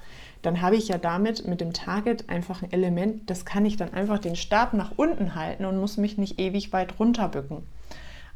dann 0.44 0.60
habe 0.60 0.76
ich 0.76 0.88
ja 0.88 0.98
damit 0.98 1.46
mit 1.46 1.60
dem 1.60 1.72
Target 1.72 2.28
einfach 2.28 2.62
ein 2.62 2.70
Element, 2.70 3.30
das 3.30 3.44
kann 3.44 3.64
ich 3.64 3.76
dann 3.76 3.94
einfach 3.94 4.18
den 4.18 4.36
Stab 4.36 4.74
nach 4.74 4.92
unten 4.96 5.34
halten 5.34 5.64
und 5.64 5.78
muss 5.78 5.96
mich 5.96 6.18
nicht 6.18 6.38
ewig 6.38 6.72
weit 6.72 6.98
runterbücken. 6.98 7.62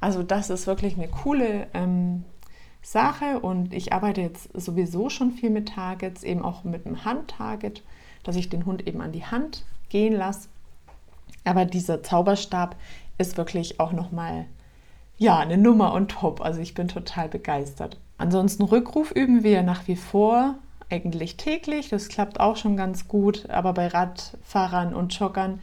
Also 0.00 0.23
das 0.23 0.49
ist 0.49 0.67
wirklich 0.67 0.97
eine 0.97 1.09
coole 1.09 1.67
ähm, 1.75 2.25
Sache 2.83 3.41
und 3.41 3.75
ich 3.75 3.93
arbeite 3.93 4.23
jetzt 4.23 4.49
sowieso 4.59 5.11
schon 5.11 5.33
viel 5.33 5.50
mit 5.50 5.69
Targets, 5.69 6.23
eben 6.23 6.43
auch 6.43 6.65
mit 6.65 6.87
einem 6.87 7.05
Handtarget, 7.05 7.83
dass 8.23 8.37
ich 8.37 8.49
den 8.49 8.65
Hund 8.65 8.87
eben 8.87 9.03
an 9.03 9.12
die 9.12 9.27
Hand 9.27 9.65
gehen 9.91 10.15
lasse. 10.15 10.49
Aber 11.45 11.67
dieser 11.67 12.03
Zauberstab 12.03 12.77
ist 13.19 13.37
wirklich 13.37 13.81
auch 13.81 13.93
nochmal 13.93 14.47
ja, 15.19 15.38
eine 15.38 15.59
Nummer 15.59 15.93
und 15.93 16.12
top. 16.12 16.41
Also 16.41 16.61
ich 16.61 16.75
bin 16.75 16.88
total 16.88 17.29
begeistert. 17.29 18.00
Ansonsten 18.17 18.62
Rückruf 18.62 19.11
üben 19.11 19.43
wir 19.43 19.62
nach 19.62 19.88
wie 19.88 19.97
vor 19.97 20.55
eigentlich 20.90 21.37
täglich, 21.37 21.88
das 21.88 22.09
klappt 22.09 22.40
auch 22.40 22.57
schon 22.57 22.76
ganz 22.76 23.09
gut, 23.09 23.49
aber 23.50 23.73
bei 23.73 23.88
Radfahrern 23.88 24.95
und 24.95 25.18
Joggern 25.18 25.61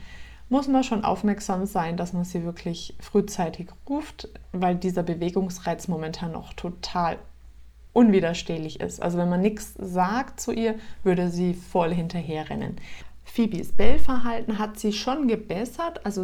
muss 0.50 0.67
man 0.67 0.84
schon 0.84 1.03
aufmerksam 1.03 1.65
sein, 1.65 1.98
dass 1.98 2.13
man 2.13 2.24
sie 2.24 2.44
wirklich 2.44 2.96
frühzeitig 3.00 3.70
ruft, 3.89 4.29
weil 4.51 4.75
dieser 4.75 5.03
Bewegungsreiz 5.03 5.88
momentan 5.88 6.34
noch 6.34 6.53
total 6.53 7.17
unwiderstehlich 7.94 8.79
ist. 8.79 9.01
Also 9.01 9.17
wenn 9.17 9.29
man 9.29 9.41
nichts 9.41 9.74
sagt 9.77 10.39
zu 10.39 10.51
ihr, 10.51 10.75
würde 11.03 11.29
sie 11.29 11.53
voll 11.53 11.94
hinterherrennen. 11.94 12.75
Phoebes 13.24 13.72
Bellverhalten 13.72 14.60
hat 14.60 14.77
sie 14.77 14.94
schon 14.94 15.27
gebessert. 15.27 16.05
Also 16.05 16.24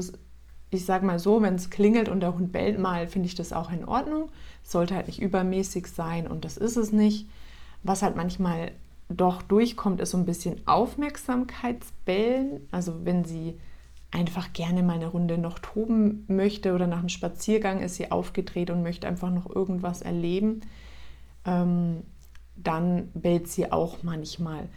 ich 0.69 0.85
sage 0.85 1.05
mal 1.05 1.17
so, 1.17 1.41
wenn 1.41 1.55
es 1.55 1.69
klingelt 1.69 2.07
und 2.07 2.19
der 2.19 2.35
Hund 2.35 2.51
bellt 2.51 2.77
mal, 2.77 3.07
finde 3.07 3.27
ich 3.27 3.35
das 3.35 3.53
auch 3.53 3.71
in 3.71 3.85
Ordnung. 3.85 4.29
Sollte 4.63 4.95
halt 4.95 5.07
nicht 5.07 5.21
übermäßig 5.21 5.87
sein 5.87 6.27
und 6.27 6.45
das 6.45 6.57
ist 6.57 6.77
es 6.77 6.91
nicht. 6.91 7.27
Was 7.83 8.03
halt 8.03 8.15
manchmal 8.15 8.71
doch 9.11 9.41
durchkommt, 9.41 10.01
ist 10.01 10.11
so 10.11 10.17
ein 10.17 10.25
bisschen 10.25 10.65
Aufmerksamkeitsbellen. 10.67 12.67
Also 12.71 13.05
wenn 13.05 13.25
sie 13.25 13.55
einfach 14.11 14.53
gerne 14.53 14.83
mal 14.83 14.95
eine 14.95 15.07
Runde 15.07 15.37
noch 15.37 15.59
toben 15.59 16.25
möchte 16.27 16.73
oder 16.73 16.87
nach 16.87 16.99
dem 16.99 17.09
Spaziergang 17.09 17.81
ist 17.81 17.95
sie 17.95 18.11
aufgedreht 18.11 18.69
und 18.69 18.83
möchte 18.83 19.07
einfach 19.07 19.31
noch 19.31 19.53
irgendwas 19.53 20.01
erleben, 20.01 20.61
ähm, 21.45 22.03
dann 22.55 23.09
bellt 23.13 23.47
sie 23.47 23.71
auch 23.71 24.03
manchmal. 24.03 24.67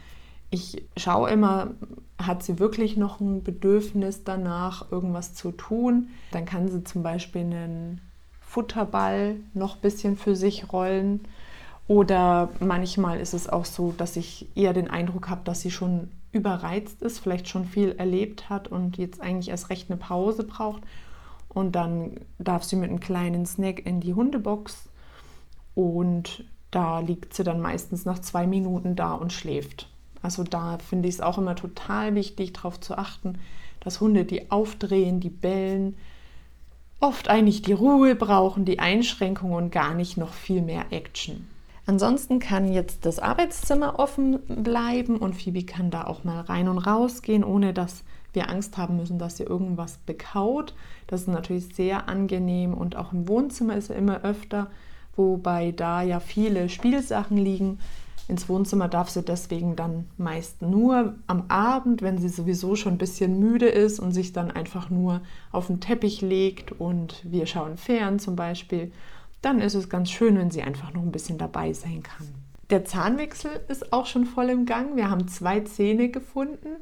Ich 0.49 0.83
schaue 0.95 1.29
immer, 1.29 1.71
hat 2.17 2.43
sie 2.43 2.59
wirklich 2.59 2.95
noch 2.95 3.19
ein 3.19 3.43
Bedürfnis 3.43 4.23
danach, 4.23 4.89
irgendwas 4.91 5.33
zu 5.33 5.51
tun. 5.51 6.07
Dann 6.31 6.45
kann 6.45 6.69
sie 6.69 6.83
zum 6.83 7.03
Beispiel 7.03 7.41
einen 7.41 8.01
Futterball 8.39 9.35
noch 9.53 9.75
ein 9.75 9.81
bisschen 9.81 10.15
für 10.15 10.35
sich 10.35 10.71
rollen. 10.71 11.27
Oder 11.87 12.49
manchmal 12.59 13.19
ist 13.19 13.33
es 13.33 13.47
auch 13.47 13.65
so, 13.65 13.93
dass 13.95 14.15
ich 14.15 14.47
eher 14.55 14.73
den 14.73 14.89
Eindruck 14.89 15.29
habe, 15.29 15.41
dass 15.43 15.61
sie 15.61 15.71
schon 15.71 16.09
überreizt 16.31 17.01
ist, 17.01 17.19
vielleicht 17.19 17.47
schon 17.47 17.65
viel 17.65 17.91
erlebt 17.97 18.49
hat 18.49 18.67
und 18.67 18.97
jetzt 18.97 19.21
eigentlich 19.21 19.49
erst 19.49 19.69
recht 19.69 19.89
eine 19.89 19.97
Pause 19.97 20.43
braucht. 20.43 20.81
Und 21.47 21.73
dann 21.73 22.19
darf 22.39 22.63
sie 22.63 22.75
mit 22.75 22.89
einem 22.89 22.99
kleinen 22.99 23.45
Snack 23.45 23.85
in 23.85 24.01
die 24.01 24.13
Hundebox 24.13 24.89
und 25.73 26.43
da 26.71 26.99
liegt 26.99 27.33
sie 27.33 27.43
dann 27.43 27.61
meistens 27.61 28.03
nach 28.03 28.19
zwei 28.19 28.47
Minuten 28.47 28.95
da 28.95 29.13
und 29.13 29.31
schläft. 29.31 29.87
Also 30.21 30.43
da 30.43 30.79
finde 30.79 31.07
ich 31.07 31.15
es 31.15 31.21
auch 31.21 31.37
immer 31.37 31.55
total 31.55 32.15
wichtig, 32.15 32.51
darauf 32.53 32.79
zu 32.79 32.97
achten, 32.97 33.37
dass 33.79 34.01
Hunde, 34.01 34.25
die 34.25 34.51
aufdrehen, 34.51 35.19
die 35.19 35.29
bellen, 35.29 35.95
oft 36.99 37.29
eigentlich 37.29 37.61
die 37.61 37.73
Ruhe 37.73 38.15
brauchen, 38.15 38.65
die 38.65 38.79
Einschränkung 38.79 39.53
und 39.53 39.71
gar 39.71 39.93
nicht 39.93 40.17
noch 40.17 40.33
viel 40.33 40.61
mehr 40.61 40.87
Action. 40.91 41.47
Ansonsten 41.87 42.39
kann 42.39 42.71
jetzt 42.71 43.05
das 43.05 43.19
Arbeitszimmer 43.19 43.99
offen 43.99 44.39
bleiben 44.47 45.17
und 45.17 45.35
Phoebe 45.35 45.63
kann 45.63 45.91
da 45.91 46.05
auch 46.05 46.23
mal 46.23 46.41
rein 46.41 46.67
und 46.67 46.79
raus 46.79 47.21
gehen, 47.21 47.43
ohne 47.43 47.73
dass 47.73 48.03
wir 48.33 48.49
Angst 48.49 48.77
haben 48.77 48.97
müssen, 48.97 49.19
dass 49.19 49.37
sie 49.37 49.43
irgendwas 49.43 49.97
bekaut. 50.05 50.73
Das 51.07 51.21
ist 51.21 51.27
natürlich 51.27 51.75
sehr 51.75 52.09
angenehm 52.09 52.73
und 52.73 52.95
auch 52.95 53.13
im 53.13 53.27
Wohnzimmer 53.27 53.75
ist 53.75 53.91
er 53.91 53.97
immer 53.97 54.21
öfter, 54.23 54.67
wobei 55.15 55.71
da 55.71 56.01
ja 56.01 56.19
viele 56.19 56.69
Spielsachen 56.69 57.37
liegen. 57.37 57.79
Ins 58.27 58.49
Wohnzimmer 58.49 58.87
darf 58.87 59.09
sie 59.09 59.21
deswegen 59.21 59.75
dann 59.75 60.05
meist 60.17 60.63
nur 60.63 61.13
am 61.27 61.43
Abend, 61.47 62.01
wenn 62.01 62.17
sie 62.17 62.29
sowieso 62.29 62.75
schon 62.75 62.93
ein 62.93 62.97
bisschen 62.97 63.39
müde 63.39 63.67
ist 63.67 63.99
und 63.99 64.13
sich 64.13 64.33
dann 64.33 64.49
einfach 64.49 64.89
nur 64.89 65.21
auf 65.51 65.67
den 65.67 65.79
Teppich 65.79 66.21
legt 66.21 66.71
und 66.71 67.21
wir 67.23 67.45
schauen 67.45 67.77
fern 67.77 68.17
zum 68.17 68.35
Beispiel 68.35 68.91
dann 69.45 69.61
ist 69.61 69.75
es 69.75 69.89
ganz 69.89 70.09
schön, 70.09 70.37
wenn 70.37 70.49
sie 70.49 70.63
einfach 70.63 70.91
noch 70.91 71.03
ein 71.03 71.11
bisschen 71.11 71.37
dabei 71.37 71.71
sein 71.71 72.01
kann. 72.01 72.27
Der 72.71 72.83
Zahnwechsel 72.83 73.51
ist 73.67 73.93
auch 73.93 74.07
schon 74.07 74.25
voll 74.25 74.49
im 74.49 74.65
Gang. 74.65 74.95
Wir 74.95 75.11
haben 75.11 75.27
zwei 75.27 75.59
Zähne 75.59 76.09
gefunden, 76.09 76.77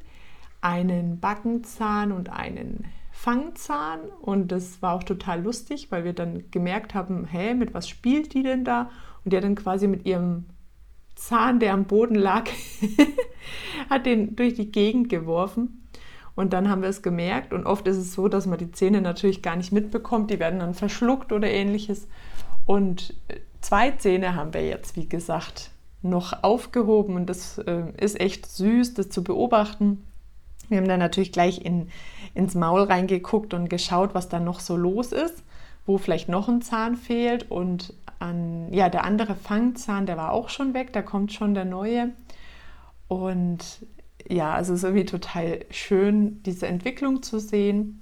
einen 0.61 1.19
Backenzahn 1.19 2.13
und 2.13 2.29
einen 2.29 2.85
Fangzahn. 3.11 3.99
Und 4.21 4.53
das 4.53 4.81
war 4.81 4.93
auch 4.93 5.03
total 5.03 5.41
lustig, 5.43 5.91
weil 5.91 6.05
wir 6.05 6.13
dann 6.13 6.45
gemerkt 6.51 6.95
haben, 6.95 7.25
hä, 7.25 7.53
mit 7.53 7.73
was 7.73 7.89
spielt 7.89 8.33
die 8.33 8.43
denn 8.43 8.63
da? 8.63 8.89
Und 9.25 9.33
der 9.33 9.41
dann 9.41 9.55
quasi 9.55 9.87
mit 9.87 10.05
ihrem 10.05 10.45
Zahn, 11.15 11.59
der 11.59 11.73
am 11.73 11.83
Boden 11.83 12.15
lag, 12.15 12.49
hat 13.89 14.05
den 14.05 14.37
durch 14.37 14.53
die 14.53 14.71
Gegend 14.71 15.09
geworfen. 15.09 15.83
Und 16.35 16.53
dann 16.53 16.69
haben 16.69 16.81
wir 16.81 16.89
es 16.89 17.01
gemerkt. 17.01 17.53
Und 17.53 17.65
oft 17.65 17.85
ist 17.87 17.97
es 17.97 18.13
so, 18.13 18.29
dass 18.29 18.45
man 18.45 18.57
die 18.57 18.71
Zähne 18.71 19.01
natürlich 19.01 19.41
gar 19.41 19.57
nicht 19.57 19.73
mitbekommt. 19.73 20.31
Die 20.31 20.39
werden 20.39 20.59
dann 20.59 20.73
verschluckt 20.73 21.33
oder 21.33 21.49
ähnliches. 21.49 22.07
Und 22.65 23.13
zwei 23.61 23.91
Zähne 23.91 24.35
haben 24.35 24.53
wir 24.53 24.65
jetzt, 24.65 24.95
wie 24.95 25.07
gesagt, 25.07 25.71
noch 26.01 26.43
aufgehoben 26.43 27.15
und 27.15 27.27
das 27.27 27.57
äh, 27.59 27.83
ist 27.99 28.19
echt 28.19 28.45
süß, 28.45 28.93
das 28.93 29.09
zu 29.09 29.23
beobachten. 29.23 30.05
Wir 30.69 30.77
haben 30.77 30.87
dann 30.87 30.99
natürlich 30.99 31.31
gleich 31.31 31.63
in, 31.63 31.89
ins 32.33 32.55
Maul 32.55 32.83
reingeguckt 32.83 33.53
und 33.53 33.69
geschaut, 33.69 34.13
was 34.13 34.29
da 34.29 34.39
noch 34.39 34.59
so 34.59 34.75
los 34.75 35.11
ist, 35.11 35.43
wo 35.85 35.97
vielleicht 35.97 36.29
noch 36.29 36.47
ein 36.47 36.61
Zahn 36.61 36.95
fehlt. 36.95 37.49
Und 37.51 37.93
an, 38.19 38.71
ja, 38.73 38.89
der 38.89 39.03
andere 39.03 39.35
Fangzahn, 39.35 40.05
der 40.05 40.17
war 40.17 40.31
auch 40.31 40.49
schon 40.49 40.73
weg, 40.73 40.93
da 40.93 41.01
kommt 41.01 41.33
schon 41.33 41.53
der 41.53 41.65
neue. 41.65 42.11
Und 43.07 43.85
ja, 44.27 44.53
also 44.53 44.73
es 44.73 44.79
ist 44.79 44.83
irgendwie 44.83 45.05
total 45.05 45.65
schön, 45.69 46.41
diese 46.43 46.67
Entwicklung 46.67 47.23
zu 47.23 47.39
sehen. 47.39 48.01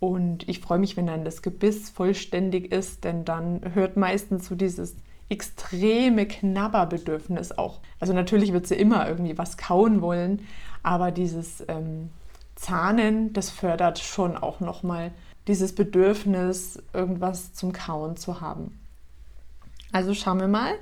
Und 0.00 0.48
ich 0.48 0.60
freue 0.60 0.78
mich, 0.78 0.96
wenn 0.96 1.06
dann 1.06 1.24
das 1.24 1.42
Gebiss 1.42 1.90
vollständig 1.90 2.72
ist, 2.72 3.04
denn 3.04 3.24
dann 3.24 3.60
hört 3.74 3.96
meistens 3.96 4.46
so 4.46 4.54
dieses 4.54 4.96
extreme 5.28 6.26
Knabberbedürfnis 6.26 7.52
auch. 7.52 7.80
Also 8.00 8.12
natürlich 8.12 8.52
wird 8.52 8.66
sie 8.66 8.76
immer 8.76 9.08
irgendwie 9.08 9.36
was 9.36 9.56
kauen 9.56 10.00
wollen, 10.00 10.46
aber 10.82 11.10
dieses 11.10 11.64
ähm, 11.68 12.10
Zahnen, 12.54 13.32
das 13.32 13.50
fördert 13.50 13.98
schon 13.98 14.36
auch 14.36 14.60
nochmal 14.60 15.12
dieses 15.46 15.74
Bedürfnis, 15.74 16.82
irgendwas 16.92 17.52
zum 17.54 17.72
Kauen 17.72 18.16
zu 18.16 18.40
haben. 18.40 18.78
Also 19.92 20.14
schauen 20.14 20.40
wir 20.40 20.48
mal, 20.48 20.74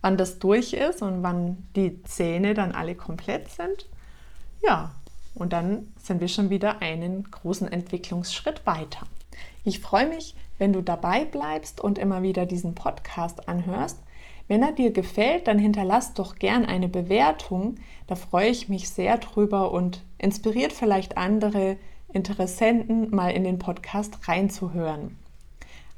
wann 0.00 0.16
das 0.16 0.38
durch 0.38 0.72
ist 0.72 1.02
und 1.02 1.22
wann 1.22 1.66
die 1.76 2.02
Zähne 2.04 2.54
dann 2.54 2.72
alle 2.72 2.94
komplett 2.94 3.50
sind. 3.50 3.86
Ja, 4.62 4.92
und 5.34 5.52
dann 5.52 5.92
sind 5.98 6.20
wir 6.20 6.28
schon 6.28 6.50
wieder 6.50 6.80
einen 6.80 7.30
großen 7.30 7.70
Entwicklungsschritt 7.70 8.66
weiter. 8.66 9.06
Ich 9.64 9.80
freue 9.80 10.08
mich, 10.08 10.34
wenn 10.58 10.72
du 10.72 10.82
dabei 10.82 11.24
bleibst 11.24 11.80
und 11.80 11.98
immer 11.98 12.22
wieder 12.22 12.46
diesen 12.46 12.74
Podcast 12.74 13.48
anhörst. 13.48 13.98
Wenn 14.46 14.62
er 14.62 14.72
dir 14.72 14.92
gefällt, 14.92 15.48
dann 15.48 15.58
hinterlass 15.58 16.12
doch 16.14 16.36
gern 16.36 16.66
eine 16.66 16.88
Bewertung. 16.88 17.76
Da 18.06 18.14
freue 18.14 18.50
ich 18.50 18.68
mich 18.68 18.90
sehr 18.90 19.16
drüber 19.18 19.72
und 19.72 20.02
inspiriert 20.18 20.72
vielleicht 20.72 21.16
andere 21.16 21.76
Interessenten, 22.12 23.14
mal 23.14 23.30
in 23.30 23.42
den 23.42 23.58
Podcast 23.58 24.28
reinzuhören. 24.28 25.16